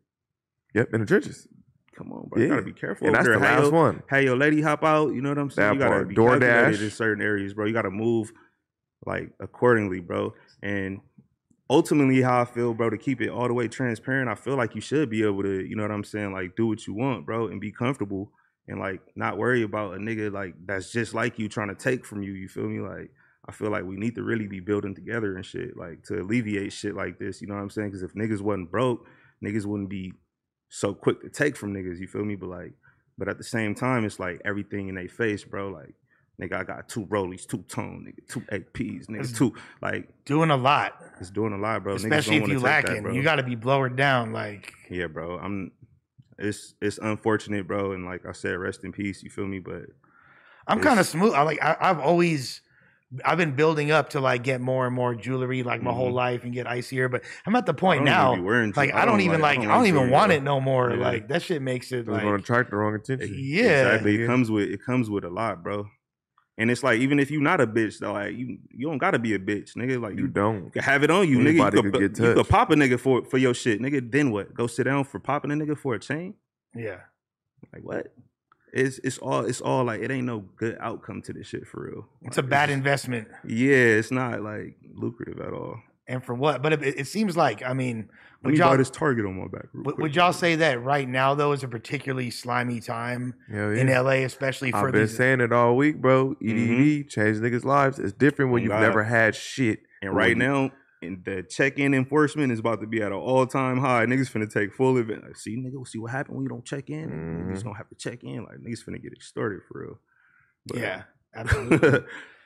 [0.75, 1.47] Yep, in the trenches.
[1.97, 2.41] Come on, bro.
[2.41, 3.07] You gotta be careful.
[3.07, 3.39] And over that's there.
[3.39, 4.03] the last your- one.
[4.07, 5.13] Have your lady hop out.
[5.13, 5.69] You know what I'm saying?
[5.69, 6.07] That you gotta part.
[6.09, 6.39] be DoorDash.
[6.39, 7.65] calculated in certain areas, bro.
[7.65, 8.31] You gotta move
[9.05, 10.33] like accordingly, bro.
[10.61, 11.01] And
[11.69, 14.75] ultimately, how I feel, bro, to keep it all the way transparent, I feel like
[14.75, 17.25] you should be able to, you know what I'm saying, like do what you want,
[17.25, 18.31] bro, and be comfortable
[18.67, 22.05] and like not worry about a nigga like that's just like you trying to take
[22.05, 22.31] from you.
[22.33, 22.79] You feel me?
[22.79, 23.11] Like
[23.47, 26.71] I feel like we need to really be building together and shit, like to alleviate
[26.71, 27.41] shit like this.
[27.41, 27.89] You know what I'm saying?
[27.89, 29.05] Because if niggas wasn't broke,
[29.43, 30.13] niggas wouldn't be
[30.73, 31.99] so quick to take from niggas.
[31.99, 32.35] You feel me?
[32.35, 32.73] But like,
[33.17, 35.69] but at the same time, it's like everything in their face, bro.
[35.69, 35.93] Like,
[36.41, 39.53] nigga, I got two rollies, two tone, nigga, two APs, nigga, That's- two.
[39.83, 41.93] Like, doing a lot, it's doing a lot, bro.
[41.93, 43.13] Especially if you wanna that, lacking.
[43.13, 44.33] you got to be blowered down.
[44.33, 45.37] Like yeah, bro.
[45.37, 45.71] I'm.
[46.39, 47.91] It's it's unfortunate, bro.
[47.91, 49.21] And like I said, rest in peace.
[49.21, 49.59] You feel me?
[49.59, 49.83] But
[50.65, 51.33] I'm kind of smooth.
[51.33, 52.61] I like I, I've always
[53.23, 56.15] I've been building up to like get more and more jewelry like my whole Mhm.
[56.15, 57.09] life and get icier.
[57.09, 58.35] But I'm at the I point don't now.
[58.35, 60.89] be wearing Like ju- I don't even like I don't even want it no more.
[60.91, 60.97] Yeah.
[60.97, 63.33] Like that shit makes it It's going to like attract the wrong attention.
[63.37, 63.63] Yeah.
[63.93, 64.21] exactly.
[64.23, 65.85] It comes with it comes with a lot, bro.
[66.57, 69.17] And it's like even if you're not a bitch, though, like you you don't gotta
[69.19, 69.99] be a bitch, nigga.
[70.01, 70.65] Like You don't.
[70.65, 71.83] You can have it on you, Anybody nigga.
[71.85, 74.11] You could could, get you could pop a nigga for for your shit, nigga.
[74.11, 74.53] Then what?
[74.53, 76.35] Go sit down for popping a nigga for a chain?
[76.75, 76.97] yeah.
[77.73, 78.13] Like what?
[78.73, 81.83] It's it's all it's all like it ain't no good outcome to this shit for
[81.89, 82.07] real.
[82.23, 83.27] It's a bad just- investment.
[83.47, 85.79] Yeah, it's not like lucrative at all.
[86.07, 86.61] and for what?
[86.63, 88.09] But it, it seems like I mean,
[88.43, 89.67] Let would y'all this target on my back.
[89.73, 93.87] would, would y'all say that right now though is a particularly slimy time Hell in.
[93.87, 95.15] LA, especially for I've been these?
[95.15, 96.35] saying it all week, bro.
[96.43, 97.03] Mhm.
[97.03, 97.99] EDD changed niggas' lives.
[97.99, 98.81] It's different when you've God.
[98.81, 99.79] never had shit.
[100.01, 100.71] And right now,
[101.03, 104.05] and the check-in enforcement is about to be at an all-time high.
[104.05, 105.23] Niggas finna take full advantage.
[105.23, 107.09] Like, see, nigga, see what happened when you don't check in.
[107.47, 107.65] You just Mhm.
[107.67, 108.43] gonna have to check in.
[108.43, 109.99] Like niggas finna get extorted for real.
[110.65, 111.03] But, yeah,
[111.35, 111.99] absolutely.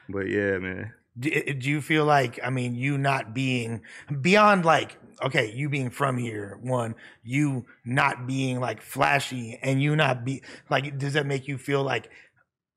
[0.10, 0.94] but yeah, man.
[1.20, 3.82] do, do you feel like i mean you not being
[4.22, 6.94] beyond like okay you being from here one
[7.24, 11.82] you not being like flashy and you not be like does that make you feel
[11.82, 12.12] like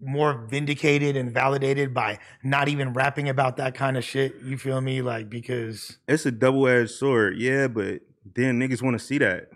[0.01, 4.80] more vindicated and validated by not even rapping about that kind of shit you feel
[4.80, 7.68] me like because It's a double-edged sword, yeah.
[7.68, 8.01] But
[8.34, 9.48] then niggas want to see that.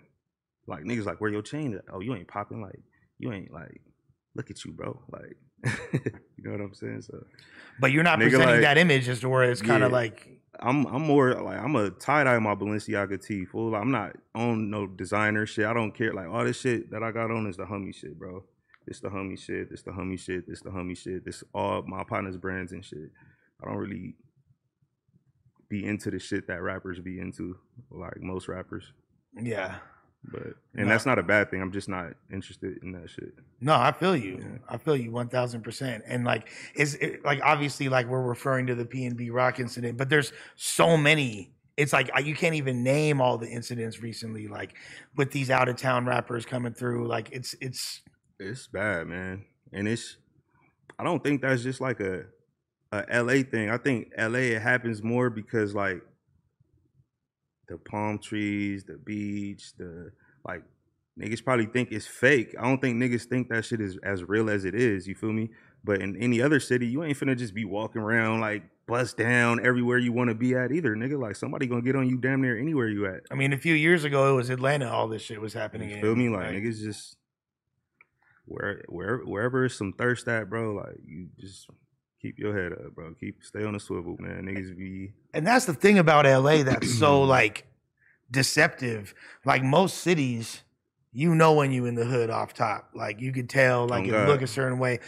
[0.67, 1.75] Like niggas like, where your chain?
[1.75, 1.85] At?
[1.93, 2.61] Oh, you ain't popping.
[2.61, 2.79] Like
[3.17, 3.81] you ain't like.
[4.35, 4.99] Look at you, bro.
[5.11, 5.37] Like,
[5.93, 7.01] you know what I'm saying?
[7.03, 7.23] So
[7.79, 9.95] but you're not presenting like- that image as to where it's kind of Yeah.
[9.97, 10.29] like
[10.59, 13.45] I'm I'm more like I'm a tie dye my Balenciaga tee.
[13.45, 13.75] Fool.
[13.75, 15.65] I'm not on no designer shit.
[15.65, 16.13] I don't care.
[16.13, 18.43] Like all this shit that I got on is the homie shit, bro.
[18.87, 19.69] This the homie shit.
[19.69, 20.47] This the homie shit.
[20.47, 21.25] This the homie shit.
[21.25, 23.11] This all my partners' brands and shit.
[23.63, 24.15] I don't really
[25.69, 27.57] be into the shit that rappers be into,
[27.89, 28.83] like most rappers.
[29.41, 29.77] yeah
[30.31, 30.43] But
[30.75, 30.87] and No.
[30.87, 31.61] that's not a bad thing.
[31.61, 33.33] I'm just not interested in that shit.
[33.61, 34.37] No, I feel you.
[34.39, 34.57] Yeah.
[34.69, 36.03] I feel you one thousand percent.
[36.07, 40.09] And like, is it, like obviously like we're referring to the PnB Rock incident, but
[40.09, 41.51] there's so many.
[41.77, 44.75] It's like you can't even name all the incidents recently, like
[45.17, 47.07] with these out of town rappers coming through.
[47.07, 48.01] Like it's it's
[48.39, 49.45] It's bad, man.
[49.71, 50.17] And it's
[50.97, 52.25] I don't think that's just like a
[52.91, 53.69] a LA thing.
[53.69, 56.01] I think LA it happens more because like
[57.67, 60.11] the palm trees, the beach, the
[60.45, 60.63] like
[61.19, 62.55] niggas probably think it's fake.
[62.59, 65.33] I don't think niggas think that shit is as real as it is, you feel
[65.33, 65.49] me?
[65.83, 69.65] But in any other city, you ain't finna just be walking around like bust down
[69.65, 71.19] everywhere you want to be at either, nigga.
[71.19, 73.21] Like somebody gonna get on you damn near anywhere you at.
[73.31, 74.89] I mean, a few years ago it was Atlanta.
[74.89, 75.89] All this shit was happening.
[75.89, 76.29] You in, feel me?
[76.29, 77.17] Like niggas just
[78.45, 80.73] where where wherever is some thirst at, bro.
[80.73, 81.69] Like you just
[82.21, 83.13] keep your head up, bro.
[83.19, 84.45] Keep stay on the swivel, man.
[84.45, 87.67] Niggas be and that's the thing about LA that's so like
[88.31, 89.13] deceptive.
[89.45, 90.63] Like most cities,
[91.11, 92.89] you know when you in the hood off top.
[92.93, 94.99] Like you could tell, like Oh, it look a certain way.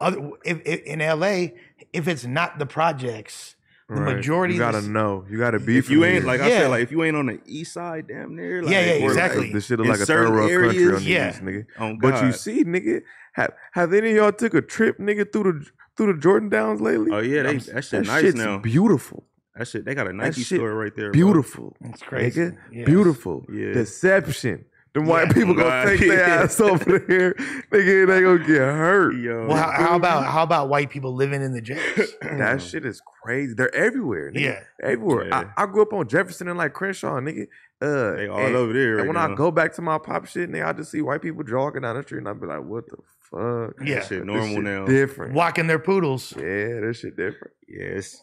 [0.00, 1.54] Other if, if in LA,
[1.92, 3.56] if it's not the projects,
[3.94, 4.16] the Right.
[4.16, 5.24] majority You gotta the- know.
[5.30, 5.76] You gotta be.
[5.78, 6.26] if you ain't here.
[6.26, 6.58] like I Yeah.
[6.60, 8.62] said, like if you ain't on the east side, damn near.
[8.62, 9.44] Like, Yeah, yeah, exactly.
[9.44, 11.30] Like, This shit look like a third certain world country areas, on yeah.
[11.32, 11.66] these nigga.
[11.78, 13.02] oh, But you see, nigga,
[13.34, 15.66] have have any of y'all took a trip, nigga, through the
[15.96, 17.10] through the Jordan Downs lately?
[17.12, 18.58] Oh yeah, they, that shit that nice shit's now.
[18.58, 19.24] Beautiful,
[19.56, 21.06] That shit, they got a Nike shit store right there.
[21.10, 21.12] bro.
[21.12, 22.40] beautiful, It's crazy.
[22.40, 22.86] nigga, Yes.
[22.86, 23.44] beautiful.
[23.52, 23.72] Yeah.
[23.74, 24.64] Deception.
[24.94, 25.32] Them white Yeah.
[25.32, 25.84] people gonna God.
[25.86, 27.32] take their ass over there,
[27.72, 28.06] nigga.
[28.06, 29.14] They gonna get hurt.
[29.16, 32.12] Yo, Well, how, how about how about white people living in the jails?
[32.20, 33.54] That shit is crazy.
[33.54, 34.30] They're everywhere.
[34.30, 34.40] Nigga.
[34.40, 34.60] Yeah.
[34.82, 35.28] everywhere.
[35.28, 35.50] Yeah.
[35.56, 37.46] I, I grew up on Jefferson and like Crenshaw, nigga.
[37.80, 38.98] Uh, they all and- over there.
[38.98, 39.32] And when now.
[39.32, 41.96] I go back to my pop shit, nigga, I just see white people jogging down
[41.96, 42.96] the street, and I'd be like, "What the
[43.30, 43.96] fuck?" Yeah.
[43.96, 44.84] that shit This normal shit now.
[44.84, 45.32] Different.
[45.34, 46.32] Walking their poodles.
[46.36, 47.54] Yeah, that shit different.
[47.66, 48.20] Yes.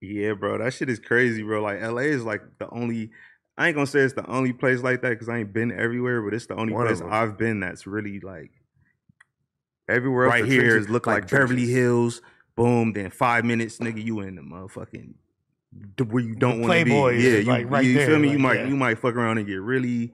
[0.00, 0.58] Yeah, bro.
[0.58, 1.60] That shit is crazy, bro.
[1.62, 3.10] Like LA is like the only
[3.58, 6.22] I ain't gonna say it's the only place like that because I ain't been everywhere,
[6.22, 7.00] but it's the only One place.
[7.00, 8.50] I've been that's really like
[9.88, 10.62] Everywhere else, right here.
[10.62, 11.66] trenches look like, Beverly.
[11.66, 12.20] Hills.
[12.56, 12.92] Boom.
[12.92, 15.14] Then five minutes, nigga, you in the motherfucking
[16.08, 16.90] where you don't want to be.
[16.90, 18.30] Yeah, you, like, right you there, feel me?
[18.30, 18.66] you might yeah.
[18.66, 20.12] you might fuck around and get really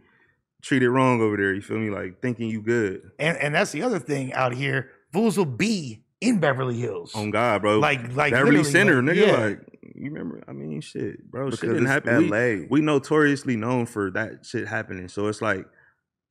[0.61, 1.55] treated wrong over there.
[1.55, 1.91] You feel me?
[1.91, 3.11] Like thinking you good.
[3.19, 4.91] And and that's the other thing out here.
[5.13, 7.15] Fools will be in Beverly Hills.
[7.15, 7.79] On God, bro.
[7.79, 9.27] Like like Beverly Center, like, nigga.
[9.27, 9.37] yeah.
[9.37, 9.72] Like
[10.03, 10.43] you remember?
[10.49, 11.51] I mean, shit, bro.
[11.51, 12.31] shit Because didn't it's happen.
[12.31, 12.67] We- LA.
[12.71, 15.09] we notoriously known for that shit happening.
[15.09, 15.67] So it's like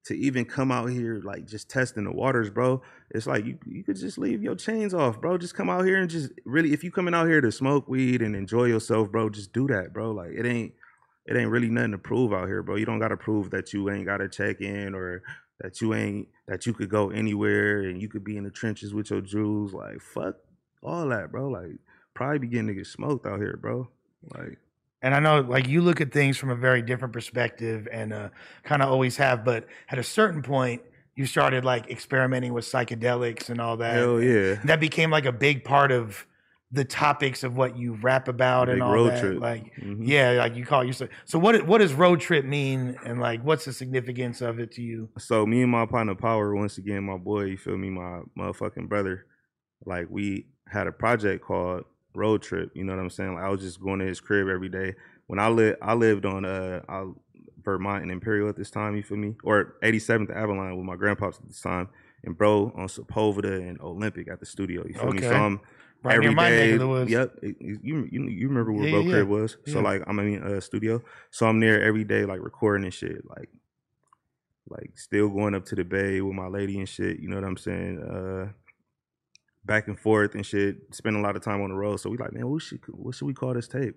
[0.05, 2.81] to even come out here like just testing the waters, bro.
[3.11, 5.37] It's like you you could just leave your chains off, bro.
[5.37, 8.21] Just come out here and just really if you coming out here to smoke weed
[8.21, 10.11] and enjoy yourself, bro, just do that, bro.
[10.11, 10.73] Like it ain't
[11.27, 12.75] it ain't really nothing to prove out here, bro.
[12.77, 15.21] You don't gotta prove that you ain't gotta check in or
[15.59, 18.95] that you ain't that you could go anywhere and you could be in the trenches
[18.95, 19.71] with your jewels.
[19.73, 20.35] Like fuck
[20.81, 21.47] all that, bro.
[21.49, 21.77] Like
[22.13, 23.87] probably be getting niggas smoked out here, bro.
[24.35, 24.57] Like
[25.01, 28.29] And I know like you look at things from a very different perspective and uh,
[28.63, 30.81] kind of always have, but at a certain point
[31.15, 33.95] you started like experimenting with psychedelics and all that.
[33.95, 34.55] hell yeah.
[34.65, 36.25] That became like a big part of
[36.73, 39.19] the topics of what you rap about and all road that.
[39.19, 39.41] trip.
[39.41, 40.07] Like Mhm.
[40.07, 41.09] yeah, like you call yourself.
[41.25, 44.81] So what what does road trip mean and like what's the significance of it to
[44.81, 45.09] you?
[45.17, 48.87] So me and my partner Power, once again, my boy, you feel me, my motherfucking
[48.87, 49.25] brother,
[49.85, 51.83] like we had a project called
[52.13, 52.71] Road Trip.
[52.73, 53.35] You know what I'm saying?
[53.35, 54.95] Like I was just going to his crib every day.
[55.27, 57.05] When I lived, I lived on uh I,
[57.63, 58.95] Vermont and Imperial at this time.
[58.95, 59.35] You feel me?
[59.43, 61.89] Or 87th Avalon with my grandpops at this time,
[62.23, 64.83] and bro on Sepulveda and Olympic at the studio.
[64.87, 65.21] You feel me?
[65.21, 65.37] So Okay.
[65.37, 65.61] I'm
[66.03, 67.11] Right every my neck of the woods.
[67.11, 69.57] Yep, you you you remember where Yeah, Bro yeah, Crib was?
[69.67, 73.23] So like I'm in a studio, so I'm there every day, like recording and shit,
[73.29, 73.49] like
[74.67, 77.19] like still going up to the bay with my lady and shit.
[77.19, 77.99] You know what I'm saying?
[78.01, 78.51] Uh,
[79.65, 80.77] back and forth and shit.
[80.93, 81.97] Spend a lot of time on the road.
[81.97, 83.95] So we like, man, what should what should we call this tape?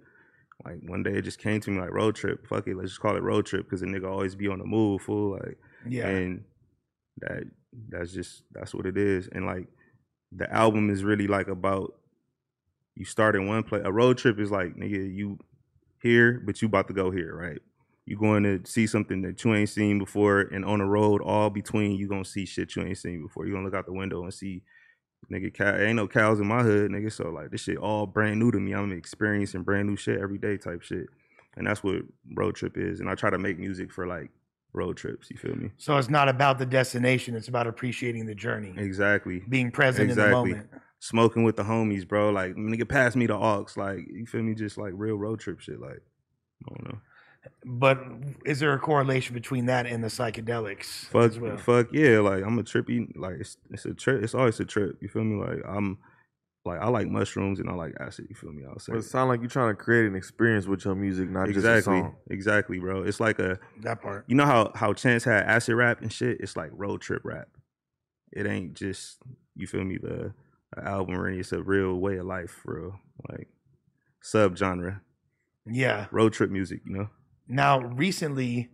[0.65, 2.47] Like one day it just came to me like road trip.
[2.47, 4.65] Fuck it, let's just call it road trip because a nigga always be on the
[4.67, 5.33] move, fool.
[5.33, 6.07] Like Yeah.
[6.09, 6.45] and
[7.19, 7.45] that
[7.89, 9.67] that's just that's what it is and like
[10.33, 11.95] the album is really like about
[12.97, 15.39] you start in one place a road trip is like nigga you
[16.03, 17.61] here but you about to go here right
[18.07, 21.51] you going to see something that you ain't seen before and on the road all
[21.51, 24.23] between you gonna see shit you ain't seen before you gonna look out the window
[24.23, 24.63] and see
[25.31, 28.39] nigga cow, ain't no cows in my hood nigga so like this shit all brand
[28.39, 31.07] new to me i'm experiencing brand new shit every day type shit
[31.57, 31.97] and that's what
[32.35, 34.31] road trip is and i try to make music for like
[34.73, 38.35] road trips you feel me So it's not about the destination; it's about appreciating the
[38.35, 39.41] journey, Exactly.
[39.49, 40.51] being present in the Exactly.
[40.53, 40.71] moment.
[40.99, 42.31] Smoking with the homies, bro.
[42.31, 43.67] Like nigga pass me the aux.
[43.77, 44.55] Like, you feel me?
[44.55, 45.79] Just like real road trip shit.
[45.81, 46.01] Like,
[46.67, 46.99] I don't know.
[47.65, 47.99] But
[48.45, 51.57] is there a correlation between that and the psychedelics Fuck as well?
[51.57, 52.21] fuck yeah.
[52.21, 54.97] Like I'm a trippy like it's it's a trip it's always a trip.
[55.01, 55.43] You feel me?
[55.43, 55.99] Like I'm
[56.65, 58.65] like I like mushrooms and I like acid, you feel me?
[58.67, 58.93] I'll say.
[58.93, 61.57] But it sound like you're trying to create an experience with your music, not just
[61.57, 62.01] a Exactly.
[62.01, 62.17] song.
[62.31, 63.03] Exactly, bro.
[63.03, 64.25] It's like a That part.
[64.27, 66.41] you know how how Chance had acid rap and shit?
[66.41, 67.49] It's like road trip rap.
[68.33, 69.19] It ain't just
[69.57, 70.33] you feel me, the
[70.77, 72.95] a album or any it's a real way of life, bro.
[73.29, 73.49] Like
[74.23, 75.03] sub genre.
[75.67, 76.07] Yeah.
[76.11, 77.09] road trip music, you know.
[77.49, 78.71] Now, recently,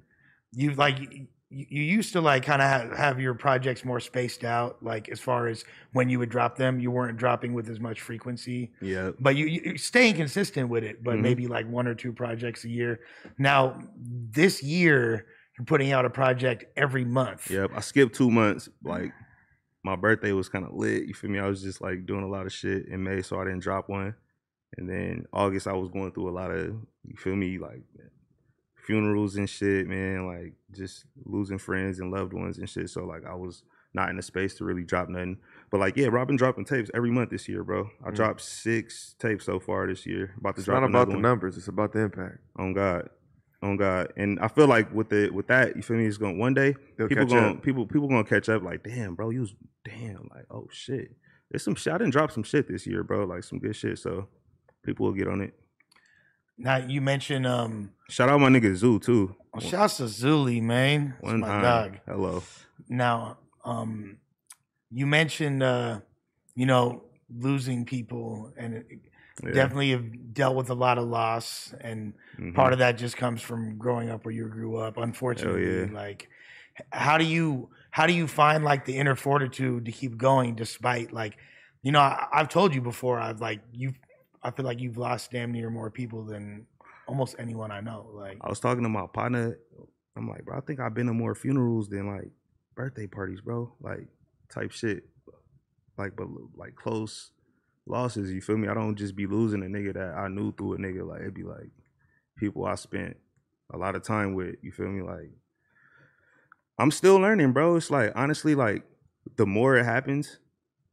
[0.53, 4.83] you like you, you used to like kind of have, your projects more spaced out,
[4.83, 8.01] like as far as when you would drop them, you weren't dropping with as much
[8.01, 8.71] frequency.
[8.81, 9.11] Yeah.
[9.19, 11.23] but you, you staying consistent with it, but Mhm.
[11.23, 13.01] maybe like one or two projects a year.
[13.39, 15.27] Now, this year,
[15.59, 17.51] you're putting out a project every month.
[17.51, 17.73] Yep.
[17.75, 18.69] I skipped two months.
[18.85, 19.13] Like
[19.83, 21.07] my birthday was kind of lit.
[21.07, 21.41] You feel me?
[21.41, 23.89] I was just like doing a lot of shit in May, so I didn't drop
[23.89, 24.15] one.
[24.79, 26.67] And then August, I was going through a lot of
[27.05, 27.83] you feel me, like
[28.91, 30.27] funerals and shit, man.
[30.27, 32.91] Like just losing friends and loved ones and shit.
[32.91, 33.63] So like I was
[33.95, 35.39] not in the space to really drop nothing.
[35.71, 37.89] But like yeah, Robin dropping tapes every month this year, bro.
[38.05, 38.15] I Mm.
[38.17, 40.35] dropped six tapes so far this year.
[40.39, 41.23] About to drop It's drop not about the one.
[41.23, 42.39] numbers; it's about the impact.
[42.57, 43.09] on God,
[43.63, 44.13] on God.
[44.17, 46.07] And I feel like with the with that, you feel me?
[46.07, 47.63] It's going one day They'll people going up.
[47.63, 48.63] people people gonna catch up.
[48.63, 51.13] Like damn, bro, you was damn like oh shit.
[51.51, 51.93] There's some shit.
[51.93, 53.25] I didn't drop some shit this year, bro.
[53.25, 53.99] Like some good shit.
[53.99, 54.29] So
[54.85, 55.53] people will get on it.
[56.63, 59.35] Now you mentioned um, Shout out my nigga Zoo too.
[59.53, 61.15] well, shouts to Zuli, man.
[61.21, 61.63] That's One my time.
[61.63, 61.99] dog.
[62.07, 62.43] Hello.
[62.89, 64.19] Now, um,
[64.91, 66.01] you mentioned uh,
[66.55, 67.03] you know
[67.35, 68.87] losing people, and it-
[69.43, 69.53] Yeah.
[69.53, 72.55] definitely have dealt with a lot of loss, and Mhm.
[72.55, 74.99] part of that just comes from growing up where you grew up.
[74.99, 75.87] Unfortunately, yeah.
[75.95, 76.29] like
[76.93, 81.11] how do you how do you find like the inner fortitude to keep going despite
[81.13, 81.39] like
[81.83, 83.95] you know I, I've told you before I've like you
[84.43, 86.67] I feel like you've lost damn near more people than
[87.07, 88.09] almost anyone I know.
[88.13, 89.59] Like I was talking to my partner.
[90.17, 92.31] I'm like, bro, I think I've been to more funerals than like
[92.75, 93.73] birthday parties, bro.
[93.81, 94.07] Like
[94.53, 95.05] type shit.
[95.99, 97.33] Like, but like close
[97.87, 98.31] losses.
[98.31, 98.69] You feel me?
[98.69, 101.07] I don't just be losing a nigga that I knew through a nigga.
[101.07, 101.71] Like it'd be like
[102.37, 103.17] people I spent
[103.73, 104.57] a lot of time with.
[104.63, 105.03] You feel me?
[105.03, 105.31] Like
[106.79, 107.77] I'm still learning, bro.
[107.77, 108.85] It's like honestly, like
[109.37, 110.39] the more it happens,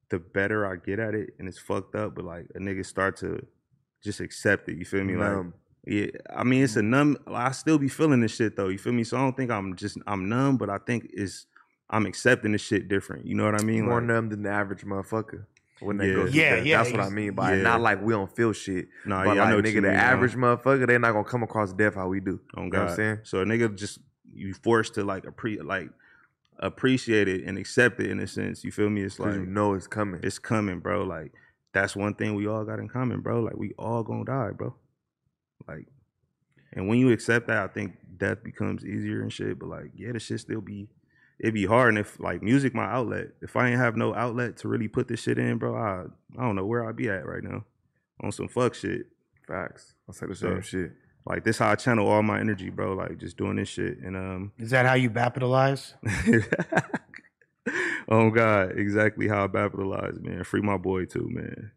[0.09, 2.15] the better I get at it, and it's fucked up.
[2.15, 3.45] But like a nigga start to
[4.03, 4.77] just accept it.
[4.77, 5.15] You feel me?
[5.15, 5.53] Like Numb.
[5.85, 6.85] yeah, I mean it's a mm.
[6.85, 7.17] numb.
[7.27, 8.69] I still be feeling this shit though.
[8.69, 9.03] You feel me?
[9.03, 11.45] So I don't think I'm just I'm numb, but I think it's
[11.89, 13.25] I'm accepting this shit different.
[13.25, 13.85] You know what I mean?
[13.85, 15.45] more Like, numb than the average motherfucker.
[15.79, 16.13] When they Yeah.
[16.15, 16.65] go through Yeah, that.
[16.65, 17.61] yeah, That's what I mean by yeah.
[17.61, 18.87] Not like we don't feel shit.
[19.05, 20.37] Nah, but yeah, I know nigga, the mean, average huh?
[20.39, 22.39] motherfucker, they're not gonna come across death how we do.
[22.55, 23.19] on You know what I'm saying?
[23.23, 23.99] So a nigga just
[24.33, 25.89] you forced to like appre like
[26.59, 28.63] appreciate it and accept it in a sense.
[28.63, 29.01] You feel me?
[29.03, 30.19] It's like you know it's coming.
[30.23, 31.03] it's coming, bro.
[31.03, 31.31] Like
[31.73, 33.41] that's one thing we all got in common, bro.
[33.41, 34.75] Like we all gonna die, bro.
[35.67, 35.87] Like,
[36.73, 39.59] and when you accept that, I think death becomes easier and shit.
[39.59, 40.89] But like, yeah, the shit still be
[41.39, 41.89] it be hard.
[41.89, 45.07] And if like music my outlet, if I ain't have no outlet to really put
[45.07, 46.05] this shit in, bro, I
[46.39, 47.65] I don't know where I'd be at right now
[48.23, 49.07] on some fuck shit.
[49.47, 49.93] Facts.
[50.09, 50.91] I say the So- same shit.
[51.27, 52.93] Like this how I channel all my energy, bro.
[52.93, 54.51] Like just doing this shit and um.
[54.57, 55.93] is that how you capitalize?
[58.09, 60.43] oh God, exactly how I capitalize, man.
[60.43, 61.71] Free my boy too, man.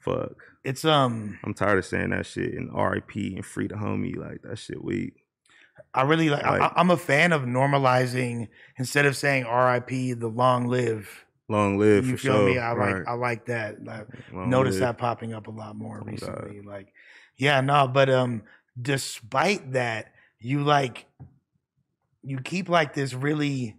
[0.00, 0.32] Fuck.
[0.64, 4.16] It's um I'm tired of saying that shit and RIP and free the homie.
[4.16, 5.14] Like that shit weak.
[5.92, 8.48] I really like, I, Like- I'm a fan of normalizing
[8.78, 10.14] instead of saying R.I.P.
[10.14, 11.24] the long live.
[11.48, 12.46] Long live you for feel sure.
[12.46, 12.58] me?
[12.58, 13.06] I like.
[13.06, 13.84] I like that.
[13.84, 14.80] Like, notice live.
[14.80, 16.10] that popping up a lot more Oh, God.
[16.10, 16.62] recently.
[16.62, 16.92] Like,
[17.36, 18.42] yeah, no, but um,
[18.80, 21.06] despite that, you like
[22.22, 23.76] you keep like this really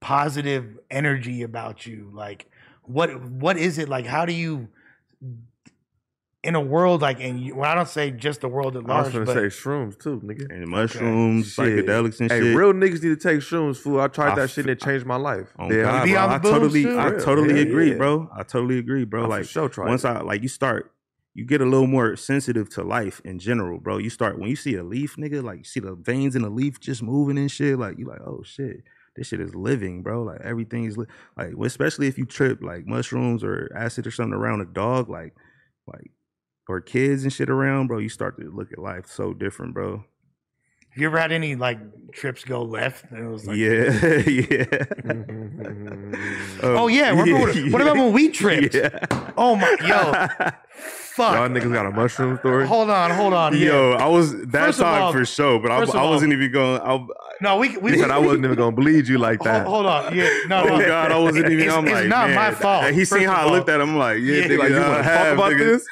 [0.00, 2.10] positive energy about you.
[2.12, 2.50] Like,
[2.82, 4.06] what what is it like?
[4.06, 4.68] How do you
[6.44, 9.00] in a world like, and you, well, I don't say just the world at I
[9.00, 10.50] was gonna but say shrooms too, nigga.
[10.50, 11.86] And mushrooms, Shit.
[11.86, 12.56] psychedelics and hey, shit.
[12.56, 13.98] real niggas need to take shrooms, fool.
[13.98, 15.54] I tried I that shit and it changed my life.
[15.58, 16.20] Oh Yeah, God, Be bro.
[16.20, 16.86] on the I totally.
[16.86, 17.96] I totally Yeah, agree, yeah.
[17.96, 18.30] bro.
[18.36, 19.22] I totally agree, bro.
[19.22, 20.08] I for like sure tried once it.
[20.08, 20.92] I like you start,
[21.34, 23.98] you get a little more sensitive to life in general, bro.
[23.98, 26.48] You start when you see a leaf, nigga, like you see the veins in the
[26.48, 27.76] leaf just moving and shit.
[27.76, 28.82] Like you like, oh shit,
[29.16, 30.22] this shit is living, bro.
[30.22, 31.06] Like everything is li-
[31.36, 35.34] like, especially if you trip like mushrooms or acid or something around a dog, like,
[35.88, 36.12] like
[36.68, 37.98] or kids and shit around, bro.
[37.98, 40.04] You start to look at life so different, bro.
[40.94, 41.78] Have you ever had any like
[42.12, 43.10] trips go left?
[43.10, 43.90] And it was like, yeah,
[44.28, 44.64] yeah.
[46.62, 48.74] Oh yeah, um, remember what, what about when we tripped?
[48.76, 49.04] Yeah.
[49.36, 50.12] Oh my, yo,
[50.78, 51.34] fuck.
[51.34, 52.64] Y'all niggas got a mushroom story?
[52.68, 53.54] Hold on, hold on.
[53.54, 53.66] Yeah.
[53.66, 56.80] Yo, I was that First time all- for sure, but I, I wasn't even going.
[56.80, 57.04] I,
[57.40, 59.66] no, we we said I wasn't even gonna bleed you like that.
[59.66, 60.14] hold on.
[60.14, 60.86] Yeah, no, oh no.
[60.86, 61.58] God, I wasn't even.
[61.58, 63.68] It's- I'm it's like, not man, my fault, He first seen how of I looked
[63.68, 63.90] at him.
[63.90, 65.84] I'm like, yeah, Yeah, nigga, Like you wanna talk about this?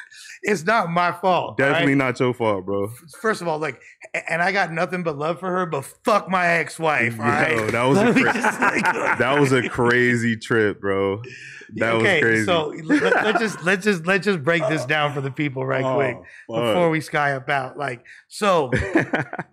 [0.45, 1.57] It's not my fault.
[1.57, 1.97] Definitely right?
[1.97, 2.89] not your fault, bro.
[3.21, 3.81] First of all, like,
[4.29, 7.17] and I got nothing but love for her, but fuck my ex-wife.
[7.19, 8.83] All Yo, right, that was a cra- just, like,
[9.19, 11.21] That was a crazy trip, bro.
[11.75, 12.45] That okay, was crazy.
[12.45, 15.83] so let, us just let's just let's just break this down for the people right
[15.83, 16.17] Oh, quick
[16.47, 17.77] before we sky up out.
[17.77, 18.69] Like, so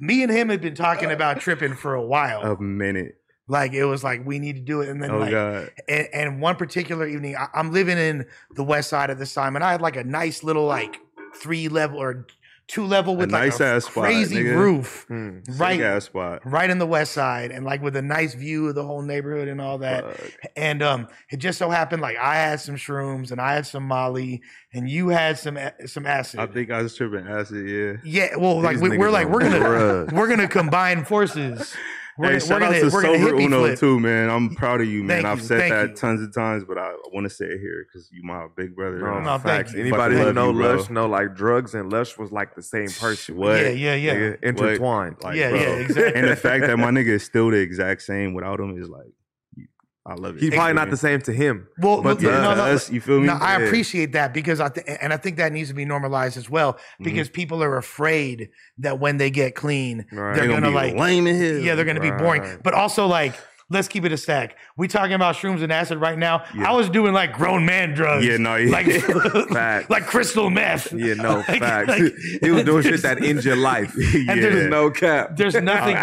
[0.01, 2.43] me and him had been talking about tripping for a while.
[2.43, 3.20] a minute.
[3.51, 5.71] Like, it was like we need to do it, and then Oh like, God.
[5.89, 9.57] and, and one particular evening, I, I'm living in the west side at this time,
[9.57, 10.99] and I had like a nice little like
[11.43, 12.27] three level or
[12.69, 14.55] two level with like nice a ass crazy nigga.
[14.57, 15.39] roof, Hmm.
[15.59, 16.41] right, ass spot.
[16.45, 19.49] right in the west side, and like with a nice view of the whole neighborhood
[19.49, 20.05] and all that.
[20.17, 20.31] Fuck.
[20.57, 23.83] And um, it just so happened like I had some shrooms and I had some
[23.83, 24.43] Molly,
[24.73, 26.39] and you had some some acid.
[26.39, 27.69] I think I was tripping acid.
[27.69, 27.95] Yeah.
[28.05, 31.75] yeah, well, like These we, we're like we're gonna we're gonna combine forces.
[32.21, 33.79] We're hey, gonna, shout we're out gonna, to we're gonna Sober Uno flip.
[33.79, 34.29] too, man.
[34.29, 35.23] I'm proud of you, man.
[35.23, 35.97] Thank I've you, said that you.
[35.97, 38.99] tons of times, but I want to say it here because you my big brother.
[38.99, 39.75] No, and No, facts.
[39.75, 40.59] Anybody who know you.
[40.63, 43.37] Lush know like drugs and Lush was like the same person.
[43.37, 43.57] What?
[43.61, 44.15] Yeah, yeah, yeah.
[44.15, 45.17] Nigga, intertwined.
[45.23, 45.61] Like, Yeah, bro.
[45.61, 46.21] yeah, exactly.
[46.21, 49.13] And the fact that my nigga is still the exact same without him is like,
[50.11, 50.41] I love it.
[50.43, 51.69] He's probably not the same to him.
[51.79, 53.27] Well, But no, to no, no, us, you feel me?
[53.29, 53.67] No, I Yeah.
[53.67, 56.73] appreciate that because I th- and I think that needs to be normalized as well
[56.73, 57.05] Mm-hmm.
[57.05, 58.49] because people are afraid
[58.79, 60.35] that when they get clean, Right.
[60.35, 61.59] they're They gonna, be like lame in here.
[61.61, 62.43] yeah, they're gonna be boring.
[62.65, 63.35] But also like.
[63.73, 64.57] Let's keep it a stack.
[64.77, 66.45] We talking about shrooms and acid right now.
[66.57, 66.71] Yeah.
[66.71, 68.27] I was doing like grown man drugs.
[68.27, 68.71] Yeah, no, yeah.
[68.71, 70.93] like like crystal meth.
[70.93, 71.89] Yeah, no Like- facts.
[71.89, 72.13] like-
[72.43, 73.95] he was doing shit that ends your life.
[73.95, 75.37] And There's there's no cap.
[75.37, 75.97] There's nothing.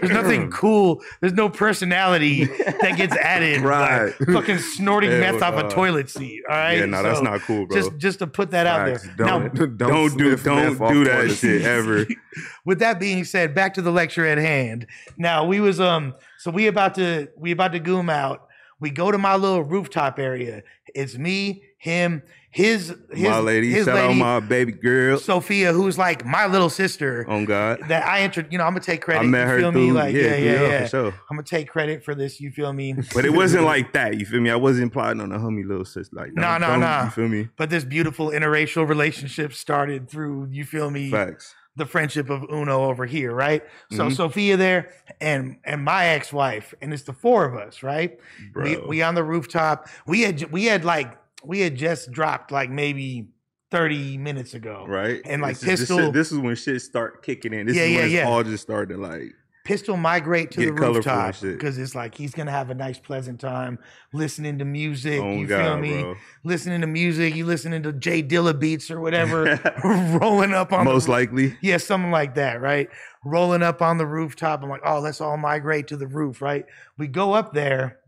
[0.00, 1.02] there's nothing cool.
[1.20, 3.60] There's no personality that gets added.
[3.60, 4.14] Right.
[4.18, 6.42] By fucking snorting Hell meth off a toilet seat.
[6.48, 6.78] All right.
[6.78, 7.76] Yeah, no, that's not cool, bro.
[7.76, 9.00] Just just to put that out there.
[9.18, 12.06] Now, Don't, don't, don't do don't do that shit ever.
[12.64, 14.86] With that being said, back to the lecture at hand.
[15.16, 18.48] Now we was um so we about to we about to goom out.
[18.80, 20.64] We go to my little rooftop area.
[20.92, 25.18] It's me, him, his his my lady, his shout out my baby girl.
[25.18, 27.24] Sophia, who's like my little sister.
[27.28, 27.78] on God.
[27.86, 29.20] That I entered, you know, I'm gonna take credit.
[29.20, 29.92] I met you her feel through, me?
[29.92, 30.80] Like, yeah, yeah, yeah.
[30.82, 31.06] for sure.
[31.30, 32.40] I'm gonna take credit for this.
[32.40, 32.94] You feel me?
[33.14, 34.18] But it wasn't like that.
[34.18, 34.50] You feel me?
[34.50, 36.16] I wasn't plotting on a homie little sister.
[36.16, 37.04] Like, don't- nah, nah.
[37.04, 37.48] You feel me?
[37.56, 40.48] But this beautiful interracial relationship started through.
[40.50, 41.08] You feel me?
[41.08, 41.54] Facts.
[41.76, 43.62] The friendship of Uno over here, right?
[43.90, 44.16] So Mhm.
[44.16, 48.18] Sophia there and and my ex-wife, and it's the four of us, right?
[48.54, 48.86] We Bro.
[48.88, 49.88] we on the rooftop.
[50.06, 53.28] We had we had like we had just dropped like maybe
[53.70, 54.84] 30 minutes ago.
[54.86, 55.22] Right.
[55.24, 57.66] And like this is, this pistol This, is when shit start kicking in.
[57.66, 58.28] This Yeah, is yeah, when it's yeah.
[58.28, 59.32] all just started like.
[59.64, 63.40] Pistol migrate to Get the rooftop because it's like he's gonna have a nice pleasant
[63.40, 63.78] time
[64.12, 65.20] listening to music.
[65.22, 66.00] Oh you feel God, me?
[66.00, 66.16] bro.
[66.42, 69.44] Listening to music, you listening to J Dilla beats or whatever,
[70.20, 71.56] rolling up on the Most likely.
[71.60, 72.88] Yeah, something like that, right?
[73.24, 74.64] Rolling up on the rooftop.
[74.64, 76.66] I'm like, oh, let's all migrate to the roof, right?
[76.98, 78.00] We go up there,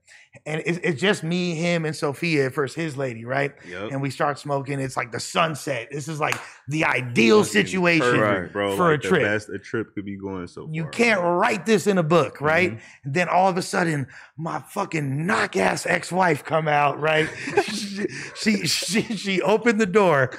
[0.46, 2.50] and it's, it's just me, him, and Sophia.
[2.50, 3.52] First, his lady, right?
[3.68, 3.92] Yep.
[3.92, 4.80] And we start smoking.
[4.80, 5.88] It's like the sunset.
[5.92, 6.34] This is like
[6.68, 8.76] the ideal situation perfect, bro.
[8.76, 9.22] for like a the trip.
[9.22, 11.34] best a trip could be going so You far, can't bro.
[11.34, 12.72] write this in a book, right?
[12.72, 12.80] Mhm.
[13.04, 14.06] And then all of a sudden,
[14.36, 17.28] my fucking knock ass ex wife come out, right?
[17.72, 18.06] she,
[18.36, 20.30] she she she opened the door,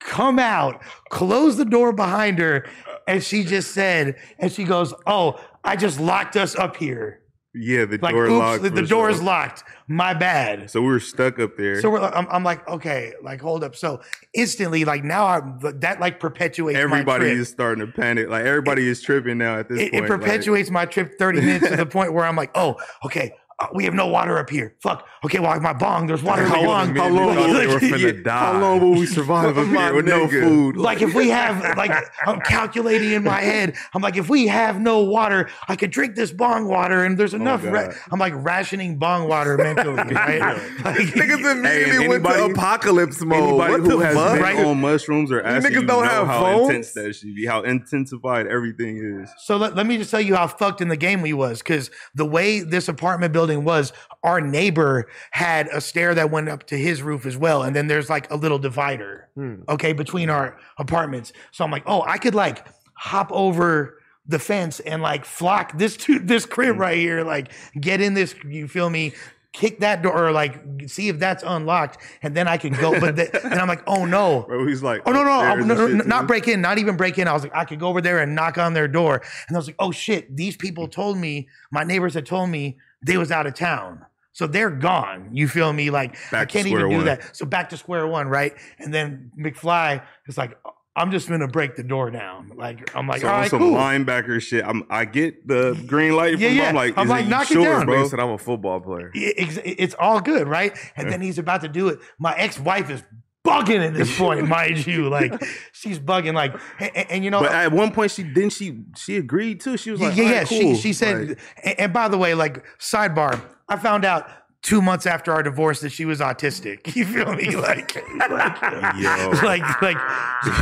[0.00, 2.66] come out, close the door behind her,
[3.06, 7.20] and she just said, and she goes, "Oh, I just locked us up here.
[7.58, 8.62] Yeah, the Like, door oops, locked.
[8.62, 9.64] the, the door is locked.
[9.88, 11.80] My bad." So we were stuck up there.
[11.80, 13.74] So we're, I'm, I'm like, okay, like hold up.
[13.74, 14.00] So
[14.34, 18.28] instantly, like now, I'm that like perpetuates my everybody is starting to panic.
[18.28, 19.94] Like everybody is tripping now at this it, point.
[20.04, 23.32] it like- perpetuates my trip 30 minutes to the point where I'm like, oh, okay,
[23.60, 24.76] Uh, we have no water up here.
[24.80, 25.04] Fuck.
[25.24, 26.94] Okay, well, my bong, there's water in my How bong.
[26.94, 28.38] long- how long Like- were finna Yeah, die?
[28.52, 30.76] How long will we survive up here with no food?
[30.76, 31.90] like if we have like
[32.24, 36.14] I'm calculating in my head, I'm like, if we have no water, I could drink
[36.14, 37.64] this bong water and there's oh enough.
[37.64, 40.38] ra- I'm like rationing bong water mentally, right?
[40.84, 43.42] Like, Niggas immediately Hey, went to apocalypse mode.
[43.42, 44.32] Anybody what who the has fuck?
[44.34, 44.64] been Right.
[44.64, 46.68] on mushrooms or acid, niggas don't have how phones?
[46.68, 49.30] intense that should be, how intensified everything is.
[49.38, 51.90] So let, let me just tell you how fucked in the game we was because
[52.14, 53.92] the way this apartment building was,
[54.22, 57.62] our neighbor had a stair that went up to his roof as well.
[57.62, 59.28] And then there's like a little divider,
[59.68, 61.32] okay, between our apartments.
[61.52, 65.96] So I'm like, oh, I could like hop over the fence and like flock this
[65.96, 69.12] to this crib right here, like get in this, you feel me?
[69.54, 73.00] Kick that door or like see if that's unlocked, and then I can go.
[73.00, 75.96] But and I'm like, oh no, Bro, he's like, Oh no no, no, no, shit,
[75.96, 76.08] no, too.
[76.08, 77.26] not break in, not even break in.
[77.26, 79.58] I was like, I could go over there and knock on their door, and I
[79.58, 83.30] was like, oh shit, these people told me, my neighbors had told me they was
[83.30, 85.30] out of town, so they're gone.
[85.32, 85.90] You feel me?
[85.90, 87.04] Like I Back to can't even do one.
[87.06, 87.36] that.
[87.36, 88.54] So back to square one, right?
[88.78, 90.58] And then McFly is like,
[90.96, 92.52] I'm just gonna break the door down.
[92.56, 93.74] Like I'm like, So all on right, some cool.
[93.74, 94.64] linebacker shit.
[94.64, 96.38] I'm, I get the green light.
[96.38, 96.56] Yeah, from him.
[96.56, 96.68] yeah.
[96.70, 97.86] I'm like, I'm is like, it knock it sure, down.
[97.86, 98.02] bro?
[98.04, 99.12] Nigga said I'm a football player.
[99.14, 100.76] It- it's, it's all good, right?
[100.96, 102.00] And then he's about to do it.
[102.18, 103.02] My ex-wife is
[103.48, 105.08] bugging at this point, mind you.
[105.08, 105.32] Like
[105.72, 108.50] she's bugging, like, and, and- you know, But at one point, she didn't.
[108.50, 109.76] She she agreed too.
[109.76, 110.38] She was like, yeah, yeah.
[110.38, 114.04] right, cool." She she said, Like, and, and by the way, like sidebar, I found
[114.04, 114.28] out
[114.62, 116.94] two months after our divorce that she was autistic.
[116.96, 117.54] You feel me?
[117.56, 119.30] Like, like, Yo.
[119.42, 119.96] like, like,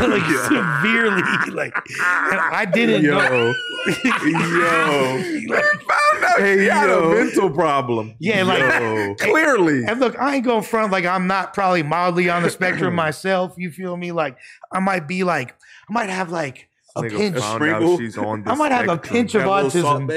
[0.01, 1.23] like severely,
[1.53, 3.55] like, I didn't know.
[3.87, 8.15] yo, Like, Found out Hey, she had a mental problem.
[8.19, 8.59] yeah, like.
[8.61, 9.15] yo.
[9.17, 9.85] Clearly.
[9.87, 13.55] And look, I ain't going front like I'm not probably mildly on the spectrum myself.
[13.57, 14.13] You feel me?
[14.13, 14.37] Like
[14.73, 15.55] I might be like
[15.89, 16.69] I might have like
[17.05, 17.37] a pinch.
[17.39, 17.93] found sprinkle.
[17.95, 20.11] out she's on the I might have a pinch of That autism.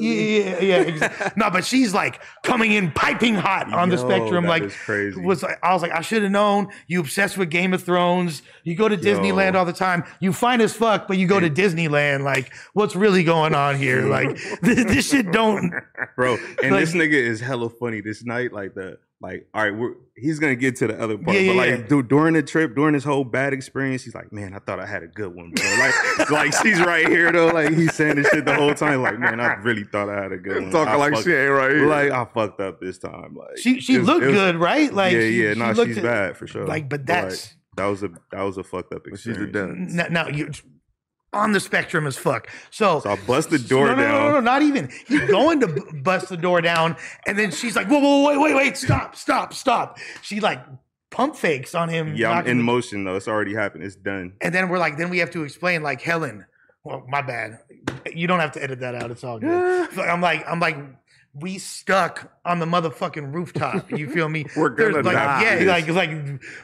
[0.00, 1.06] Yeah, yeah, yeah.
[1.06, 4.44] ex- no, but she's like coming in piping hot on the spectrum.
[4.44, 5.20] that Like, is crazy.
[5.20, 6.68] was like, I was like, I should have known.
[6.86, 8.42] You obsessed with Game of Thrones.
[8.64, 10.04] You go to Disneyland all the time.
[10.20, 12.22] You fine as fuck, but you go to Disneyland.
[12.24, 14.02] Like, what's really going on here?
[14.08, 15.72] Like, this, this shit don't.
[16.16, 16.36] bro.
[16.62, 18.52] And Like- this nigga is hella funny this night.
[18.52, 21.50] Like the like, all right, we're he's gonna get to the other part, Yeah, yeah,
[21.52, 21.86] but like yeah.
[21.86, 24.86] du- during the trip, during this whole bad experience, he's like, man, I thought I
[24.86, 25.64] had a good one, bro.
[25.78, 27.46] Like, like she's right here though.
[27.48, 29.00] Like he's saying this shit the whole time.
[29.02, 30.70] Like, man, I really thought I had a good one.
[30.70, 31.88] Talking I like fucked- she ain't right here.
[31.88, 33.34] Like I fucked up this time.
[33.34, 34.92] Like She she was- looked was- good, right?
[34.92, 35.54] Like, yeah, yeah.
[35.54, 36.66] No, looked she's bad for sure.
[36.66, 39.56] Like, but that's that was a that was a fucked up But she's experience.
[39.56, 39.92] a dunce.
[39.94, 40.50] now, now you
[41.36, 42.48] on the spectrum as fuck.
[42.70, 44.12] So, So I bust the door no, no, down.
[44.12, 44.90] No, no, no, not even.
[45.06, 48.38] He's going to b- bust the door down, and then she's like, "Whoa, whoa, wait,
[48.38, 50.64] wait, wait, stop, stop, stop." She like
[51.10, 52.14] pump fakes on him.
[52.14, 53.16] Yeah, I'm in motion though.
[53.16, 53.84] It's already happened.
[53.84, 54.34] It's done.
[54.40, 56.44] And then we're like, then we have to explain, like, Helen.
[56.84, 57.60] Well, my bad.
[58.12, 59.10] You don't have to edit that out.
[59.10, 59.92] It's all good.
[59.94, 60.76] So I'm like, I'm like,
[61.38, 63.90] we stuck on the motherfucking rooftop.
[63.90, 64.46] You feel me?
[64.56, 65.60] We're gonna There's, like, die.
[65.60, 66.10] Yeah, like, like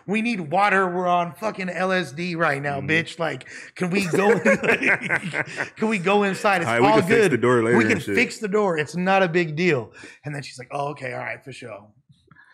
[0.06, 0.86] we need water.
[0.88, 2.90] We're on fucking LSD right now, Mm-hmm.
[2.90, 3.18] bitch.
[3.18, 4.38] Like, can we go?
[5.76, 6.62] can we go inside?
[6.62, 7.32] It's All right, we all can fix good.
[7.32, 8.78] the door later We can fix the door.
[8.78, 9.92] It's not a big deal.
[10.24, 11.70] And then she's like, oh, okay, all right, for sure.
[11.72, 11.92] All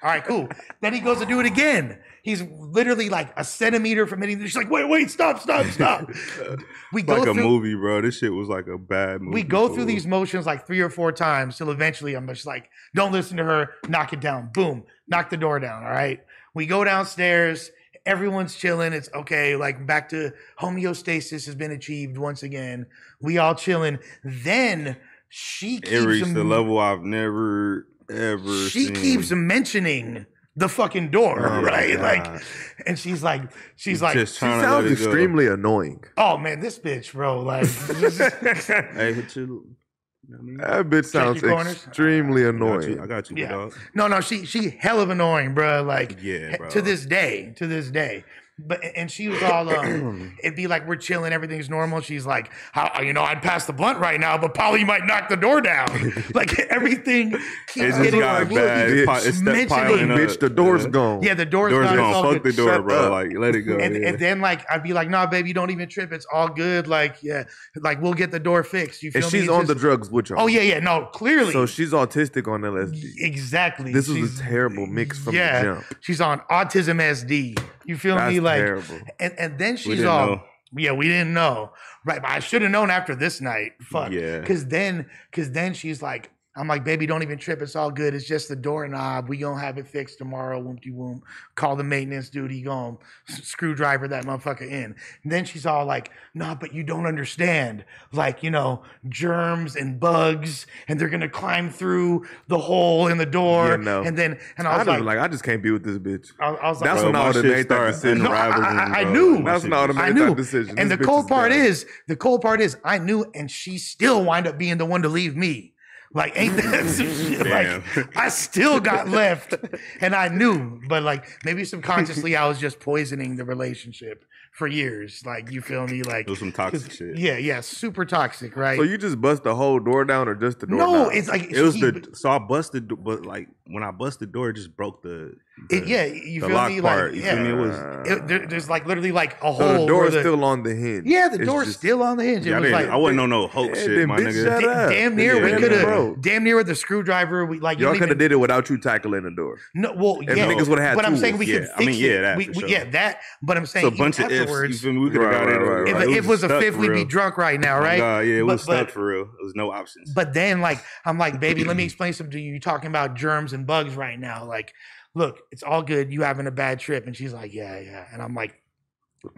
[0.02, 0.48] right, cool.
[0.80, 1.98] then he goes to do it again.
[2.28, 4.44] He's literally like a centimeter from anything.
[4.44, 6.10] She's like, wait, wait, stop, stop, stop.
[6.92, 8.02] we go like a movie, bro.
[8.02, 9.34] This shit was like a bad movie.
[9.34, 12.68] we go through these motions like three or four times till eventually I'm just like,
[12.94, 14.50] don't listen to her, knock it down.
[14.52, 15.84] Boom, knock the door down.
[15.84, 16.20] All right.
[16.52, 17.70] We go downstairs.
[18.04, 18.92] Everyone's chilling.
[18.92, 19.56] It's okay.
[19.56, 22.88] Like back to homeostasis has been achieved once again.
[23.22, 24.00] We all chilling.
[24.22, 24.98] Then
[25.30, 28.68] she keeps It reached the level I've never ever.
[28.68, 28.94] she seen.
[28.96, 30.26] keeps mentioning
[30.58, 31.98] the fucking door, Oh right?
[32.00, 32.42] Like,
[32.86, 33.42] and she's like,
[33.76, 34.92] she's like, just She sounds let it go.
[35.04, 36.02] extremely annoying.
[36.16, 37.40] oh man, this bitch, bro.
[37.42, 37.66] Like,
[38.94, 40.56] Hey, hit you know what I mean?
[40.58, 41.86] That bitch sounds your corners.
[41.86, 42.66] extremely I got you.
[42.66, 43.00] annoying.
[43.00, 43.48] I got you, Yeah.
[43.48, 43.74] dog.
[43.94, 45.82] no, no, she she hell of annoying, bro.
[45.82, 46.68] Like, Yeah, bro.
[46.70, 48.24] to this day, to this day.
[48.60, 52.00] But and she was all um, it'd be like we're chilling, everything's normal.
[52.00, 55.28] She's like, how you know, I'd pass the blunt right now, but Polly might knock
[55.28, 55.86] the door down.
[56.34, 57.30] like everything
[57.68, 58.90] keeps It just getting got like, bad.
[58.90, 59.06] It's, bitch.
[59.06, 60.90] pi- it's Mentioning- bitch, the door's Yeah.
[60.90, 61.22] gone.
[61.22, 61.96] Yeah, the door's, Door's gone.
[61.96, 62.24] gone.
[62.34, 62.52] Fuck good.
[62.52, 63.04] the door, Shut bro.
[63.04, 63.10] up.
[63.12, 63.76] Like, let it go.
[63.78, 64.08] and, yeah.
[64.08, 66.12] and then like I'd be like, nah, baby, you don't even trip.
[66.12, 66.88] It's all good.
[66.88, 67.44] Like, yeah,
[67.76, 69.04] like we'll get the door fixed.
[69.04, 69.38] You feel and me?
[69.38, 70.40] she's It's on the drugs with y'all.
[70.40, 70.80] Oh yeah, yeah.
[70.80, 71.52] No, clearly.
[71.52, 73.04] So she's autistic on LSD.
[73.18, 73.92] exactly.
[73.92, 75.84] This was She's- a terrible mix from yeah, the jump.
[76.00, 77.56] she's on autism SD.
[77.88, 78.40] You feel That's me?
[78.40, 79.00] Like, terrible.
[79.18, 80.26] and and then she's all.
[80.26, 80.42] know.
[80.76, 81.72] Yeah, we didn't know.
[82.04, 83.72] Right, but I should have known after this night.
[83.80, 84.12] Fuck.
[84.12, 84.44] Yeah.
[84.44, 87.62] Cause then, cause then she's like, I'm like, baby, don't even trip.
[87.62, 88.14] It's all good.
[88.14, 89.28] It's just the doorknob.
[89.28, 90.58] We gonna have it fixed tomorrow.
[90.58, 91.22] Whoop de whoop.
[91.54, 92.50] Call the maintenance dude.
[92.50, 92.96] He gonna
[93.28, 94.96] screwdriver that motherfucker in.
[95.22, 97.84] And then she's all like, nah, but you don't understand.
[98.12, 103.26] Like, you know, germs and bugs, and they're gonna climb through the hole in the
[103.26, 103.68] door.
[103.70, 104.02] Yeah, no.
[104.02, 105.98] And then, and I I was was like, like, I just can't be with this
[105.98, 106.32] bitch.
[106.40, 108.18] I, I was like, That's Bro, when I my would have shit start decision.
[108.24, 109.44] No, I- I- I knew.
[109.44, 110.26] That's when I would just- have I made knew.
[110.30, 110.78] that decision.
[110.78, 111.60] And This the cold part bad.
[111.66, 115.02] is, the cold part is, I knew, and she still wind up being the one
[115.02, 115.74] to leave me.
[116.14, 117.46] Like, ain't that some shit?
[117.46, 119.54] Like, I still got left,
[120.00, 125.22] and I knew, but like maybe subconsciously, I was just poisoning the relationship for years.
[125.26, 126.02] Like, you feel me?
[126.02, 127.16] Like, It was some toxic shit.
[127.18, 128.76] yeah, yeah, super toxic, right?
[128.78, 130.78] So you just bust the whole door down or just the door?
[130.78, 131.10] no, knob?
[131.12, 134.32] it's like It was he- the so I busted, but like when I busted the
[134.32, 135.34] door, it just broke the,
[135.70, 136.80] it- the- yeah, you the feel lock me?
[136.80, 137.10] part.
[137.12, 137.50] Like, you yeah, feel me?
[137.50, 137.76] It was
[138.10, 139.58] It- there- there's like literally like a hole.
[139.58, 141.06] So the where door is the- still on the hinge.
[141.06, 142.46] Yeah, the It's door's just- still on the hinge.
[142.46, 144.44] It yeah, I, was didn't, like I wasn't on no Hulk Yeah, shit, my nigga.
[144.44, 144.90] shut Da- up.
[144.90, 147.92] damn near Yeah, we could have damn near with the screwdriver we like you Y'all
[147.92, 149.58] don't could have did it without you tackling the door.
[149.74, 151.94] no well If yeah niggas would've had but I'm saying we could fix I mean,
[151.98, 152.68] yeah, it that we, for we- sure.
[152.68, 154.40] yeah that but I'm saying So a bunch of ifs.
[154.42, 154.84] Afterwards?
[154.84, 155.56] We could have got it.
[155.56, 158.46] right, right, if, it was a fifth we'd be drunk right now right yeah, it
[158.46, 159.22] was stuck for real.
[159.22, 160.12] It was no options.
[160.14, 163.14] but then like I'm like baby let me explain something to you you're talking about
[163.14, 164.72] germs and bugs right now like
[165.14, 168.20] look it's all good you having a bad trip and she's like yeah yeah and
[168.22, 168.60] I'm like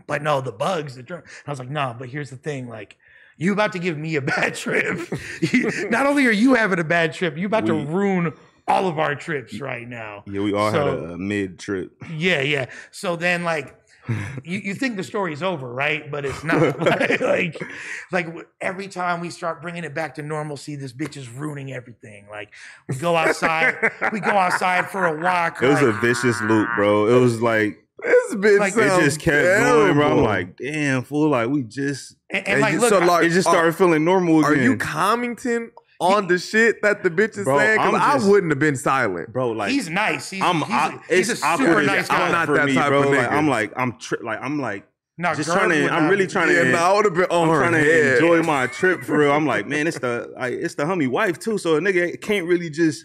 [0.07, 2.69] but no the bugs the germs and I was like no but here's the thing
[2.69, 2.97] like
[3.39, 5.01] you about to give me a bad trip.
[5.91, 8.35] Not only are you having a bad trip, you about to ruin
[8.69, 10.25] all of our trips right now.
[10.27, 11.91] yeah, we all So- had a, a mid trip.
[12.15, 12.67] Yeah, yeah.
[12.91, 13.75] So then, like,
[14.09, 16.11] you, you think the story's over, right?
[16.11, 16.79] But it's not.
[17.21, 17.63] like,
[18.13, 21.73] like w- every time we start bringing it back to normalcy, this bitch is ruining
[21.73, 22.27] everything.
[22.31, 22.51] Like,
[22.89, 23.77] we go outside,
[24.13, 25.63] we go outside for a walk.
[25.63, 27.07] It was a vicious loop, bro.
[27.15, 30.19] It was like This bitch Like, it just kept going, bro.
[30.19, 31.29] I'm like, damn, fool.
[31.29, 33.53] Like we just, and, and And like, you- look, so, I- like, it just are-
[33.53, 34.53] started feeling normal again.
[34.53, 35.71] Are you commenting
[36.01, 37.79] on the shit that the bitch is Bro, saying?
[37.79, 39.33] Because I'm I wouldn't have been silent.
[39.33, 39.51] bro?
[39.51, 40.31] Like he's nice.
[40.31, 42.27] He's, I'm, he's, I, a, he's a super nice guy.
[42.27, 43.03] I'm not for that me, type bro.
[43.03, 43.31] of Like.
[43.31, 44.87] I'm like, I'm tri- like, I'm like,
[45.19, 45.85] No, just trying to.
[45.91, 46.73] I'm not really trying Yeah, to.
[46.73, 48.15] no, I would have been on I'm her trying to head.
[48.15, 49.33] enjoy my trip for real.
[49.33, 51.59] I'm like, man, it's the like, it's the homie wife too.
[51.59, 53.05] So a nigga can't really just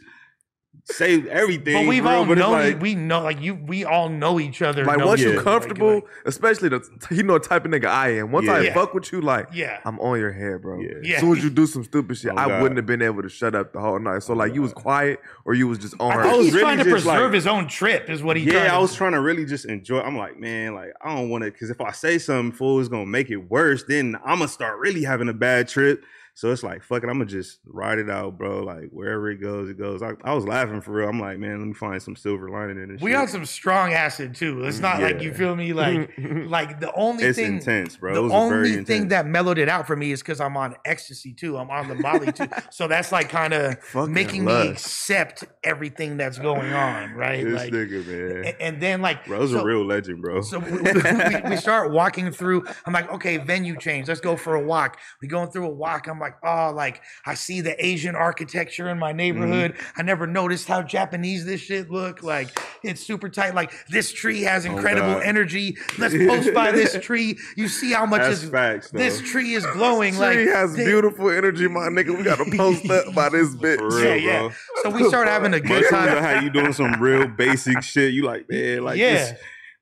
[0.85, 1.73] say everything.
[1.73, 2.51] But we've for real, all but known.
[2.51, 3.55] like, we know, like you.
[3.55, 4.85] We all know each other.
[4.85, 5.27] Like once Yeah.
[5.29, 6.81] you other, comfortable, like, especially the
[7.11, 8.31] you know the type of nigga I am.
[8.31, 8.73] Once I Yeah.
[8.73, 9.79] fuck with you, like Yeah.
[9.83, 10.79] I'm on your head, bro.
[10.79, 10.89] Yeah.
[11.01, 11.15] Yeah.
[11.15, 12.61] As soon as you do some stupid shit, Oh, I God.
[12.61, 14.23] wouldn't have been able to shut up the whole night.
[14.23, 16.21] So oh, like you was quiet or you was just on I her.
[16.23, 18.09] I was really trying to just, preserve like- his own trip.
[18.09, 18.43] Is what he.
[18.43, 18.97] yeah, trying I was do.
[18.97, 19.99] trying to really just enjoy.
[20.01, 22.89] I'm like, man, like I don't want to, because if I say something, fool is
[22.89, 23.83] gonna make it worse.
[23.87, 26.03] Then I'm gonna start really having a bad trip.
[26.37, 28.59] So it's like, fuck it, I'm gonna just ride it out, bro.
[28.61, 30.01] Like wherever it goes, it goes.
[30.03, 31.07] I, I was laughing for real.
[31.07, 33.01] I'm like, man, let me find some silver lining in this.
[33.01, 33.19] We shit.
[33.21, 34.65] on some strong acid too.
[34.65, 35.71] It's not like you feel me.
[35.71, 37.55] Like, like the only It's thing.
[37.55, 38.13] intense, bro.
[38.15, 40.57] The it was only very thing that mellowed it out for me is because I'm
[40.57, 41.57] on ecstasy too.
[41.57, 42.47] I'm on the Molly too.
[42.69, 47.45] So that's like kind of Fucking making me accept everything that's going on, right?
[47.45, 48.45] this like, nigga, man.
[48.45, 50.41] and, and then like, bro, it was so- a real legend, bro.
[50.41, 52.65] So we, we, we start walking through.
[52.85, 54.09] I'm like, okay, venue change.
[54.09, 54.99] Let's go for a walk.
[55.21, 56.07] We going through a walk.
[56.07, 59.73] I'm like, oh, like I see the Asian architecture in my neighborhood.
[59.73, 59.99] Mm-hmm.
[59.99, 62.23] I never noticed how Japanese this shit look.
[62.23, 63.55] Like it's super tight.
[63.55, 65.77] Like this tree has incredible Oh, energy.
[65.97, 67.37] Let's post by this tree.
[67.55, 70.17] You see how much That's is facts, this tree is glowing.
[70.17, 72.17] like Tree has thi- beautiful energy, my nigga.
[72.17, 73.77] We gotta post up by this bitch.
[73.77, 74.39] For real, Yeah, yeah.
[74.39, 74.51] bro.
[74.83, 76.23] So we start having a good Mushrooms are time.
[76.23, 78.13] how you doing some real basic shit.
[78.13, 79.13] You like, man, like Yeah.
[79.13, 79.33] this.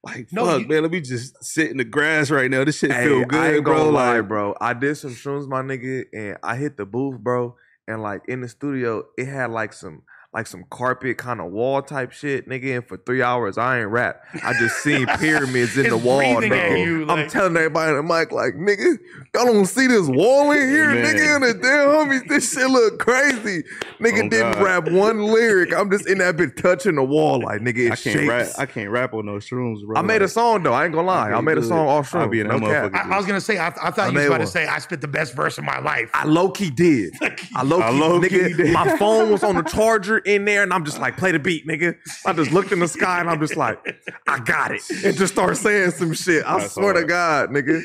[0.04, 0.82] Like No, fuck, you- man.
[0.84, 2.64] Let me just sit in the grass right now.
[2.66, 3.90] This shit Hey, feel I good, ain't gonna bro.
[3.90, 4.56] lie, Like, bro.
[4.60, 7.56] I did some shrooms, my nigga, and I hit the booth, bro.
[7.88, 10.04] And like in the studio, it had like some
[10.34, 12.78] like some carpet kind of wall type shit, nigga.
[12.78, 14.24] And for three hours, I ain't rap.
[14.44, 16.86] I just seen pyramids in the wall, breathing at nigga.
[16.86, 18.98] you, I'm telling everybody in the mic, like, nigga,
[19.36, 21.06] y'all don't see this wall in here, Man.
[21.16, 21.36] nigga.
[21.36, 23.64] And the damn homies, this shit look crazy.
[24.00, 24.64] Nigga Oh, didn't God.
[24.64, 25.74] rap one lyric.
[25.74, 28.28] I'm just in that bit touching the wall, like, nigga, it I can't shakes.
[28.30, 28.48] rap.
[28.58, 29.98] I can't rap on those shrooms, bro.
[29.98, 30.74] I made a song though.
[30.74, 31.30] I ain't gonna lie.
[31.30, 32.32] I Okay, made a song off I'll shrooms.
[32.32, 33.06] be in no that cap.
[33.06, 33.58] I, I was gonna say.
[33.60, 35.58] I, I thought I you was made about to say I spit the best verse
[35.58, 36.10] of my life.
[36.14, 37.14] I low key did.
[37.56, 38.58] I low key, I low-key nigga.
[38.58, 38.74] did.
[38.74, 41.68] My phone was on the charger in there, and I'm just like, play the beat,
[41.68, 41.96] nigga.
[42.26, 43.80] I just looked in the sky, and I'm just like,
[44.28, 46.44] I got it, and just start saying some shit.
[46.46, 47.04] I That's swear to.
[47.06, 47.82] God, nigga.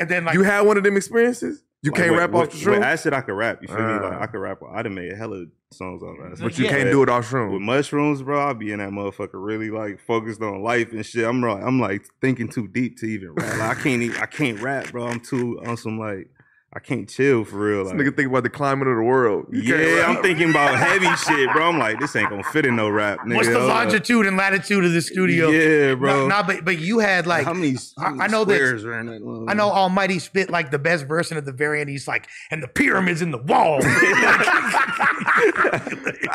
[0.00, 1.62] and then like You had one of them experiences?
[1.84, 3.58] You like, can't with- rap off the With shroom, acid, I could rap.
[3.60, 3.82] You feel me?
[3.82, 4.02] Uh.
[4.10, 4.60] Like I could rap.
[4.72, 6.44] I done made a hella songs off acid.
[6.44, 6.70] but you Yeah.
[6.70, 10.40] can't do it off With mushrooms, bro, I be in that motherfucker really like focused
[10.42, 11.24] on life and shit.
[11.24, 13.58] I'm like, I'm like thinking too deep to even rap.
[13.58, 15.06] Like, I can't, even, I can't rap, bro.
[15.08, 16.28] I'm too on some like,
[16.74, 17.84] I can't chill for real.
[17.84, 19.44] This Like, nigga think about the climate of the world.
[19.50, 21.68] You yeah, I'm thinking about heavy shit, bro.
[21.68, 23.18] I'm like, this ain't gonna fit in no rap.
[23.26, 23.36] Nigga.
[23.36, 25.50] What's the longitude and latitude of the studio?
[25.50, 26.26] Yeah, bro.
[26.28, 27.76] No, no, but but you had like how many?
[27.98, 29.46] I- how many I know that- squares are in that?
[29.50, 32.26] I know Almighty spit like the best version and at the very end, he's like,
[32.50, 33.80] "And the pyramids in the wall."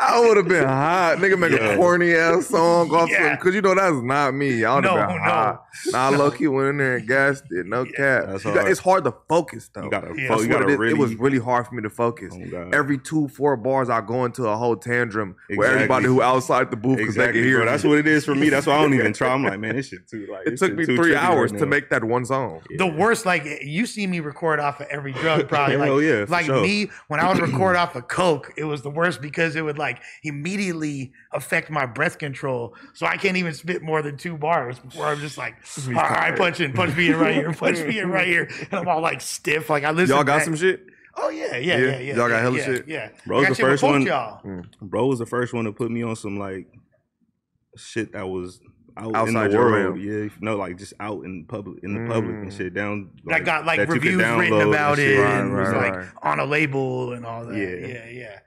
[0.00, 1.16] I would have been hot.
[1.18, 1.70] Nigga make Yeah.
[1.72, 3.36] a corny ass song off Yeah.
[3.36, 4.64] cause you know that's not me.
[4.64, 5.22] I would have No, been no.
[5.22, 5.64] hot.
[5.86, 7.66] Nah, low key went in there and gassed it.
[7.66, 8.24] No cap.
[8.26, 9.84] That's You got- it's hard to focus though.
[9.84, 10.27] You gotta, Yeah.
[10.28, 10.78] Fo- That's you gotta it, is.
[10.78, 10.92] really.
[10.92, 12.34] it was really hard for me to focus.
[12.36, 16.70] Oh, Every two, four bars, I go into a whole tantrum where everybody who outside
[16.70, 17.64] the booth because they exactly, can hear bro.
[17.66, 17.70] me.
[17.72, 18.48] That's what it is for me.
[18.48, 19.32] That's why I don't even try.
[19.32, 20.28] I'm like, man, this shit too.
[20.30, 22.60] Like, it took me three trippy right hours to make that one song.
[22.76, 25.76] the worst, like you see me record off of every drug, probably.
[25.76, 26.62] Like, Hell yeah, like sure.
[26.62, 29.78] me when I would record off of coke, it was the worst because it would
[29.78, 32.74] like immediately affect my breath control.
[32.94, 35.54] So I can't even spit more than two bars before I'm just like,
[35.88, 38.72] all right, punch in, punch me in right here, punch me in right here, and
[38.74, 39.70] I'm all like stiff.
[39.70, 40.16] Like I listen.
[40.18, 40.84] Y'all got back- some shit?
[41.20, 41.76] Oh yeah, yeah, Yeah?
[41.78, 42.16] yeah, yeah.
[42.16, 42.88] Y'all got hella yeah, shit?
[42.88, 44.62] Yeah, Bro's I got the first one- Y'all.
[44.80, 46.66] Bro was the first one to put me on some like
[47.76, 48.60] shit that was
[48.96, 49.98] out Outside in the your world.
[49.98, 50.00] realm.
[50.24, 52.56] Yeah, no, like just out in public, in the public and Mm.
[52.56, 52.74] shit.
[52.74, 55.94] Down that got like that reviews written download and about it Right, and was right,
[56.00, 57.56] like on a label and all that.
[57.56, 57.86] Yeah.
[57.86, 58.38] Yeah, yeah.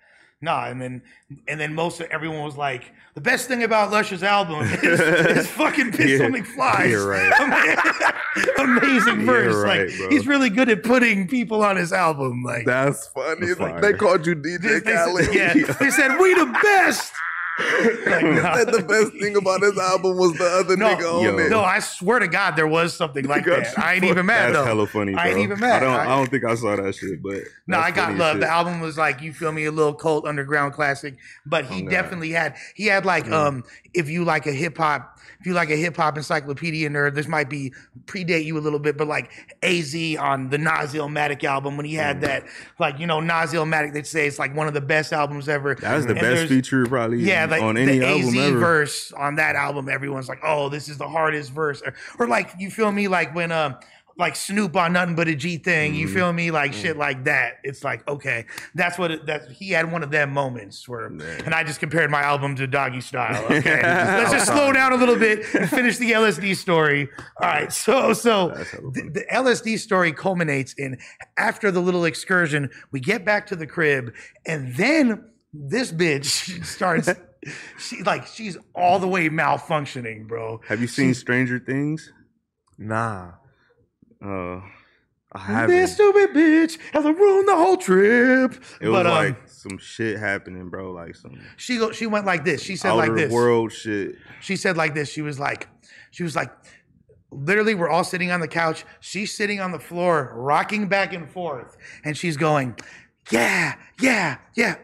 [0.44, 1.02] Nah, and then
[1.48, 5.48] and then most of everyone was like, the best thing about Lush's album is, is
[5.52, 6.42] fucking Pistol Yeah.
[6.42, 6.90] McFly.
[6.90, 8.14] Yeah, right.
[8.60, 9.56] Amazing Yeah, verse.
[9.56, 10.10] right, like bro.
[10.10, 12.44] he's really good at putting people on his album.
[12.44, 13.54] Like That's funny.
[13.54, 15.26] Like, they called you DJ they Khaled.
[15.26, 17.14] said, yeah, they said we the best.
[17.60, 17.68] Like,
[18.06, 21.38] They said the best thing about this album was the other No, nigga on yo.
[21.38, 21.50] it.
[21.50, 23.78] no, I swear to God, there was something like that.
[23.78, 24.66] I ain't even mad That's though.
[24.66, 25.22] hella funny, bro.
[25.22, 25.84] I ain't even mad.
[25.84, 25.94] I don't.
[26.00, 28.34] I- I, don't think I saw that shit, but No, I got love.
[28.36, 28.42] shit.
[28.42, 31.18] The album was like you feel me, a little cult underground classic.
[31.46, 35.18] But he Oh, definitely had he had like um if you like a hip hop
[35.40, 37.74] if you like a hip hop encyclopedia nerd, this might be
[38.06, 39.32] predate you a little bit, but like
[39.64, 42.22] AZ on the Nas Illmatic album when he had Mm.
[42.22, 42.44] that
[42.80, 45.76] like you know Nas Illmatic, they'd say it's like one of the best albums ever.
[45.76, 47.20] That's the And best feature probably.
[47.24, 48.60] yeah, like on any the album AZ ever.
[48.60, 52.52] verse on that album, everyone's like, "Oh, this is the hardest verse," or, or like
[52.60, 53.76] you feel me, like when um,
[54.18, 56.14] like Snoop on nothing but a G thing, you Mm-hmm.
[56.16, 57.54] feel me, like shit like that.
[57.64, 61.54] It's like okay, that's what it, that he had one of them moments where, and
[61.56, 63.50] I just compared my album to Doggystyle.
[63.62, 67.10] Okay, let's just slow down a little bit and finish the LSD story.
[67.42, 70.98] All right, so so the, the LSD story culminates in
[71.38, 74.14] after the little excursion, we get back to the crib,
[74.46, 77.10] and then this bitch starts.
[77.80, 80.62] She like she's all the way malfunctioning, bro.
[80.68, 82.12] Have you seen Stranger Things?
[82.78, 83.32] Nah,
[84.24, 84.62] Uh,
[85.34, 85.76] I haven't.
[85.76, 88.54] This stupid bitch has ruined the whole trip.
[88.82, 90.92] it was but um, like some shit happening, bro.
[90.92, 92.62] Like some she go, she went like this.
[92.62, 93.32] She said outer like this.
[93.32, 94.16] world shit.
[94.42, 95.10] She said like this.
[95.10, 95.68] She was like,
[96.12, 96.52] she was like,
[97.32, 98.84] literally, we're all sitting on the couch.
[99.00, 102.76] She's sitting on the floor, rocking back and forth, and she's going,
[103.32, 104.76] yeah, yeah, yeah.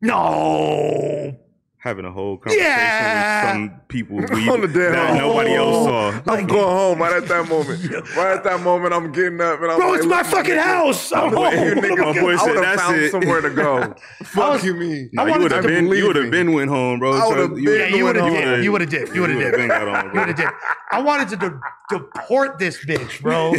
[0.00, 1.38] No.
[1.84, 3.44] Having a whole conversation Yeah.
[3.44, 5.18] with some people we, On the damn that home.
[5.18, 6.32] nobody else saw.
[6.32, 7.80] I'm going home right at that moment.
[8.16, 10.54] Right at that moment, I'm getting up and I'm Bro, like, it's my "Look, fucking
[10.54, 11.12] nigga, house.
[11.14, 11.84] I'm the way you home.
[11.84, 13.94] niggas My boy I said, would have "That's found it." somewhere to go.
[14.24, 15.08] Fuck was- you, me.
[15.12, 15.88] Nah, I you wanted would to have been.
[15.88, 17.12] You would have been went home, bro.
[17.12, 18.48] I would've been Yeah, you would have went did.
[18.54, 18.62] home.
[18.62, 19.14] You would have did.
[19.14, 19.58] You would have would've did.
[19.58, 20.48] been got on, You would have did.
[20.90, 21.60] I wanted to de-
[21.90, 23.54] deport this bitch, bro.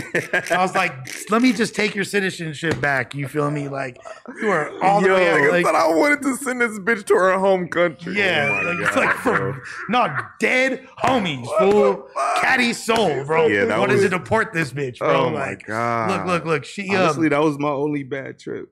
[0.50, 0.94] I was like,
[1.30, 3.14] let me just take your citizenship back.
[3.14, 3.68] You feel me?
[3.68, 3.98] Like
[4.42, 5.30] you are all the Yo, way.
[5.46, 8.15] Out, like, thought I wanted to send this bitch to her home country.
[8.16, 12.08] Yeah, Oh like, it's God, like from not dead homies, fool.
[12.38, 13.48] Caddy soul, bro.
[13.48, 15.28] Yeah, that wanted was- to deport this bitch, bro.
[15.28, 16.10] Oh my like, God.
[16.10, 16.66] look, look, look.
[16.66, 18.70] She um, Honestly, that was my only bad trip.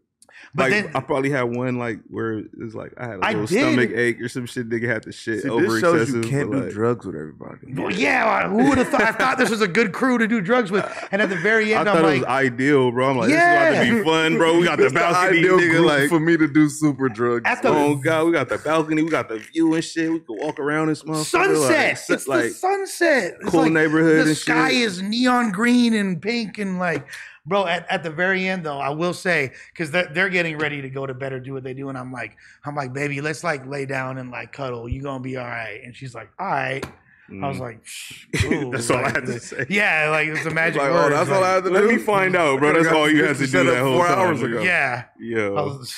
[0.56, 3.48] But like then- I probably had one like where it's like I had a little
[3.48, 4.70] stomach ache or some shit.
[4.70, 6.26] Nigga had to shit See, over this shows excessive.
[6.26, 7.74] you can't do like, drugs with everybody.
[7.74, 9.02] well, yeah, who would have thought?
[9.02, 11.74] I thought this was a good crew to do drugs with, and at the very
[11.74, 13.10] I end, thought I'm it like, was ideal, bro.
[13.12, 13.72] I'm like, Yeah.
[13.72, 14.58] this is about to be fun, bro.
[14.60, 15.70] We got the It's the balcony, ideal nigga.
[15.72, 17.44] group Like, for me to do super drugs.
[17.46, 20.12] At the- oh god, we got the balcony, we got the view and shit.
[20.12, 21.26] We could walk around this motherfucker.
[21.26, 21.98] sunset.
[22.10, 23.38] Like, it's like the sunset.
[23.42, 24.82] It's cool like neighborhood The and sky shit.
[24.82, 27.08] is neon green and pink and like,
[27.46, 27.66] bro.
[27.66, 30.90] At, at the very end, though, I will say because they're, they're getting ready to
[30.90, 32.36] go to bed or do what they do, and I'm like,
[32.66, 34.88] I'm like, baby, let's like lay down and like cuddle.
[34.90, 35.82] You gonna be all right?
[35.84, 36.86] And she's like, all right.
[37.42, 37.62] I was mm.
[37.62, 39.66] like, Shh, ooh, That's all I had to say.
[39.70, 41.14] Yeah, like it's a magic like, word.
[41.14, 41.88] oh, that's all I had to Let do.
[41.88, 42.74] me find out, bro.
[42.84, 44.62] That's all you had to do that whole four time, hours ago.
[44.62, 45.06] Yeah.
[45.08, 45.96] I Yo, was-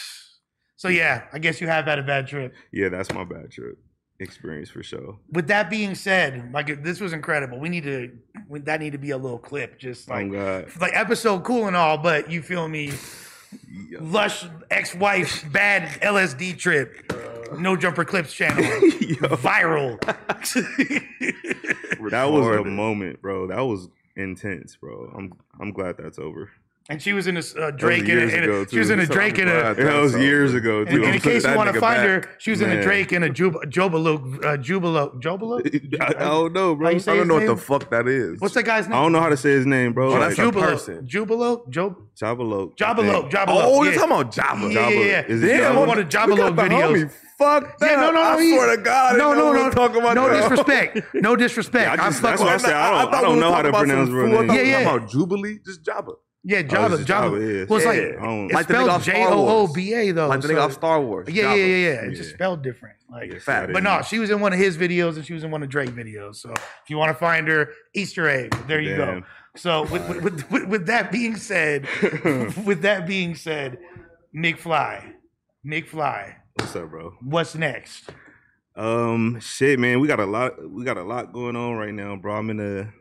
[0.77, 2.53] so yeah, I guess you have had a bad trip.
[2.71, 3.77] yeah, that's my bad trip
[4.19, 5.17] experience for sure.
[5.31, 7.59] With that being said, like this was incredible.
[7.59, 8.11] We need to
[8.47, 11.75] we- that need to be a little clip, just like oh like episode cool and
[11.75, 12.91] all, but you feel me?
[13.99, 17.11] Lush ex-wife's bad LSD trip.
[17.57, 18.63] No jumper clips channel.
[18.63, 20.01] Viral.
[22.09, 23.47] that was a moment, bro.
[23.47, 25.11] That was intense, bro.
[25.15, 26.51] I'm I'm glad that's over.
[26.87, 28.91] And she was in a uh, Drake and, years a, and a- ago, she was
[28.91, 29.73] in a Drake I'm and a.
[29.73, 30.19] glad That was so.
[30.19, 31.03] years ago And, too.
[31.03, 32.25] and in case you want to find back.
[32.25, 35.99] her, she was in a Drake and a Jub- Jobaluk, uh, Jubaluk, Jobaluk.
[35.99, 36.89] I, I don't know, bro.
[36.89, 38.39] I don't his know what the fuck that is.
[38.39, 38.93] What's that guy's name?
[38.99, 40.09] I don't know how to say his name, bro.
[40.09, 41.07] Oh, like, that's a Jubaluk, person.
[41.07, 42.73] Jubaluk, Job, Jabalope.
[42.79, 43.89] I Jabaluk, Oh, yeah.
[43.89, 44.71] you're talking about Jabba.
[44.71, 45.21] Yeah, yeah, yeah.
[45.27, 45.87] Is it Damn, Jabba?
[45.87, 46.93] one of We Jabaluk got the videos.
[47.05, 48.21] homie fucked Yeah, no, no, no.
[48.21, 50.13] I he- swear to God, no, no, no, we were talking about.
[50.13, 50.39] no now.
[50.49, 51.83] disrespect, no disrespect.
[51.97, 52.73] Yeah, I I just- fuck that's what I said.
[52.75, 54.37] I don't- thought I don't we know how to pronounce about real some fool.
[54.37, 54.47] I names.
[54.53, 54.95] thought we Yeah, yeah.
[54.95, 56.13] about Jubilee, just Jabba.
[56.47, 57.31] Yeah, Oh, Jabba, it's Jabba.
[57.31, 57.65] Jabba, yeah.
[57.67, 58.21] Well, it's like Yeah.
[58.21, 59.71] I don't- it's Like spelled off J Star O O Wars.
[59.73, 60.27] B A though.
[60.27, 61.27] Like the so- nigga off Star Wars.
[61.27, 62.01] Yeah, yeah, yeah, yeah.
[62.05, 62.95] It's just spelled different.
[63.09, 63.67] Like, Yes, Fat.
[63.73, 63.83] but is.
[63.83, 65.89] no, she was in one of his videos and she was in one of Drake
[65.89, 66.35] videos.
[66.35, 69.21] So if you want to find her, Easter egg, there you go.
[69.55, 71.87] So with, with, with, with, with that being said,
[72.65, 73.77] with that being said,
[74.35, 75.13] McFly,
[75.87, 76.35] Fly.
[76.55, 77.15] What's up, bro?
[77.21, 78.09] what's next?
[78.75, 80.51] Um, shit, man, we got a lot.
[80.69, 82.35] We got a lot going on right now, bro.
[82.35, 82.93] I'm in a.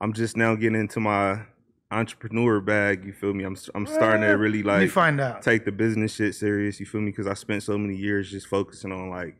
[0.00, 1.42] I'm just now getting into my
[1.90, 3.04] entrepreneur bag.
[3.04, 3.44] You feel me?
[3.44, 5.42] I'm I'm starting to really like find out.
[5.42, 6.80] take the business shit serious.
[6.80, 7.10] You feel me?
[7.10, 9.36] Because I spent so many years just focusing on like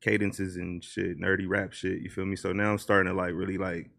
[0.00, 2.00] cadences and shit, nerdy rap shit.
[2.00, 2.36] You feel me?
[2.36, 3.90] So now I'm starting to like really like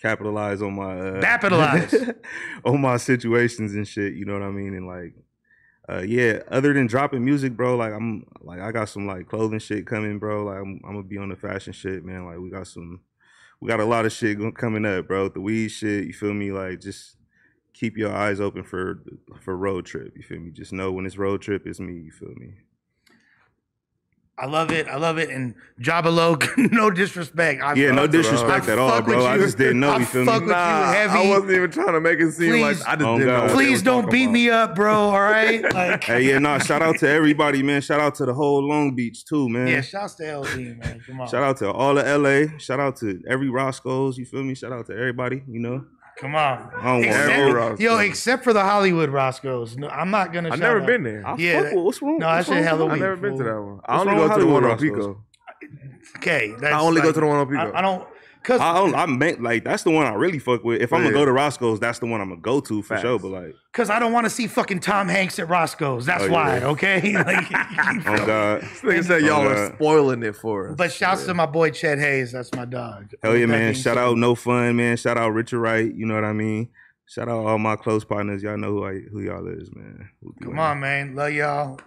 [0.00, 1.94] capitalize on my uh, Capitalize.
[2.64, 4.14] on my situations and shit.
[4.14, 4.74] You know what I mean?
[4.74, 5.14] And like,
[5.88, 6.40] uh, yeah.
[6.48, 10.18] Other than dropping music, bro, like I'm like I got some like clothing shit coming,
[10.18, 10.44] bro.
[10.44, 12.26] Like I'm I'm gonna be on the fashion shit, man.
[12.26, 13.00] Like we got some,
[13.60, 15.28] we got a lot of shit coming up, bro.
[15.28, 16.52] The weed shit, you feel me?
[16.52, 17.16] Like just
[17.78, 19.02] keep your eyes open for
[19.44, 20.12] for road trip.
[20.16, 20.50] You feel me?
[20.50, 21.94] Just know when it's road trip, it's me.
[21.94, 22.54] You feel me?
[24.40, 24.86] I love it.
[24.86, 25.30] I love it.
[25.30, 26.12] And Jabba
[26.72, 27.60] no disrespect.
[27.60, 29.26] I Yeah, no disrespect I at all, fuck with bro.
[29.26, 30.32] I just didn't know, I you feel me?
[30.32, 31.18] with Nah, you heavy.
[31.18, 32.62] I wasn't even trying to make it seem Please.
[32.62, 33.36] like I just Oh, didn't know.
[33.38, 33.42] God.
[33.42, 34.32] what they Please don't beat about.
[34.32, 34.94] me up, bro.
[34.94, 35.62] All right.
[35.74, 36.56] Like, Hey, yeah, no.
[36.60, 37.80] Shout out to everybody, man.
[37.80, 39.66] Shout out to the whole Long Beach too, man.
[39.66, 39.80] yeah.
[39.80, 41.02] Shouts to LD, man.
[41.04, 41.26] Come on.
[41.28, 42.56] Shout out to all of LA.
[42.58, 44.18] Shout out to every Roscoe's.
[44.18, 44.54] You feel me?
[44.54, 45.42] Shout out to everybody.
[45.48, 45.84] You know.
[46.20, 46.70] Come on.
[46.76, 47.82] I don't want Except- Roscoe.
[47.82, 49.76] yo, except for the Hollywood Roscoe's.
[49.78, 50.48] No, I'm not gonna.
[50.48, 50.86] I've shout never out.
[50.86, 51.22] been there.
[51.26, 52.18] I Yeah, fuck with- what's wrong?
[52.18, 52.84] no, what's that shit wrong with hella?
[52.86, 53.46] I've weak, never been to fool.
[53.46, 53.80] that one.
[53.84, 55.24] I What's only wrong go with to the one on Hollywood Pico.
[56.16, 57.72] Okay, that's I only go like- to the one on Pico.
[57.72, 58.08] I, I don't.
[58.48, 58.94] Cause I don't.
[58.94, 60.80] I meant like that's the one I really fuck with.
[60.80, 61.08] If I'm Yeah.
[61.10, 63.02] gonna go to Roscoe's, that's the one I'm gonna go to for Facts.
[63.02, 63.18] sure.
[63.18, 66.06] But like, Cause I don't want to see fucking Tom Hanks at Roscoe's.
[66.06, 66.32] That's Oh, yeah.
[66.32, 66.60] why.
[66.62, 67.12] Okay.
[67.14, 67.46] Like,
[68.06, 70.76] oh god, This nigga said oh, y'all Oh, are spoiling it for us.
[70.78, 72.32] but shouts to my boy Chet Hayes.
[72.32, 73.12] That's my dog.
[73.22, 73.60] hell yeah, With that man.
[73.60, 74.96] being Shout said- out No Fun, man.
[74.96, 75.94] Shout out Richard Wright.
[75.94, 76.70] You know what I mean.
[77.06, 78.42] Shout out all my close partners.
[78.42, 80.08] Y'all know who I, who y'all is, man.
[80.22, 81.14] Who Come on, man.
[81.14, 81.80] Love y'all.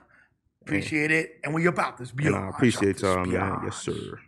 [0.61, 1.39] Appreciate it.
[1.43, 2.11] And we about this.
[2.17, 3.61] And I appreciate y'all, man.
[3.63, 4.19] Yes, sir.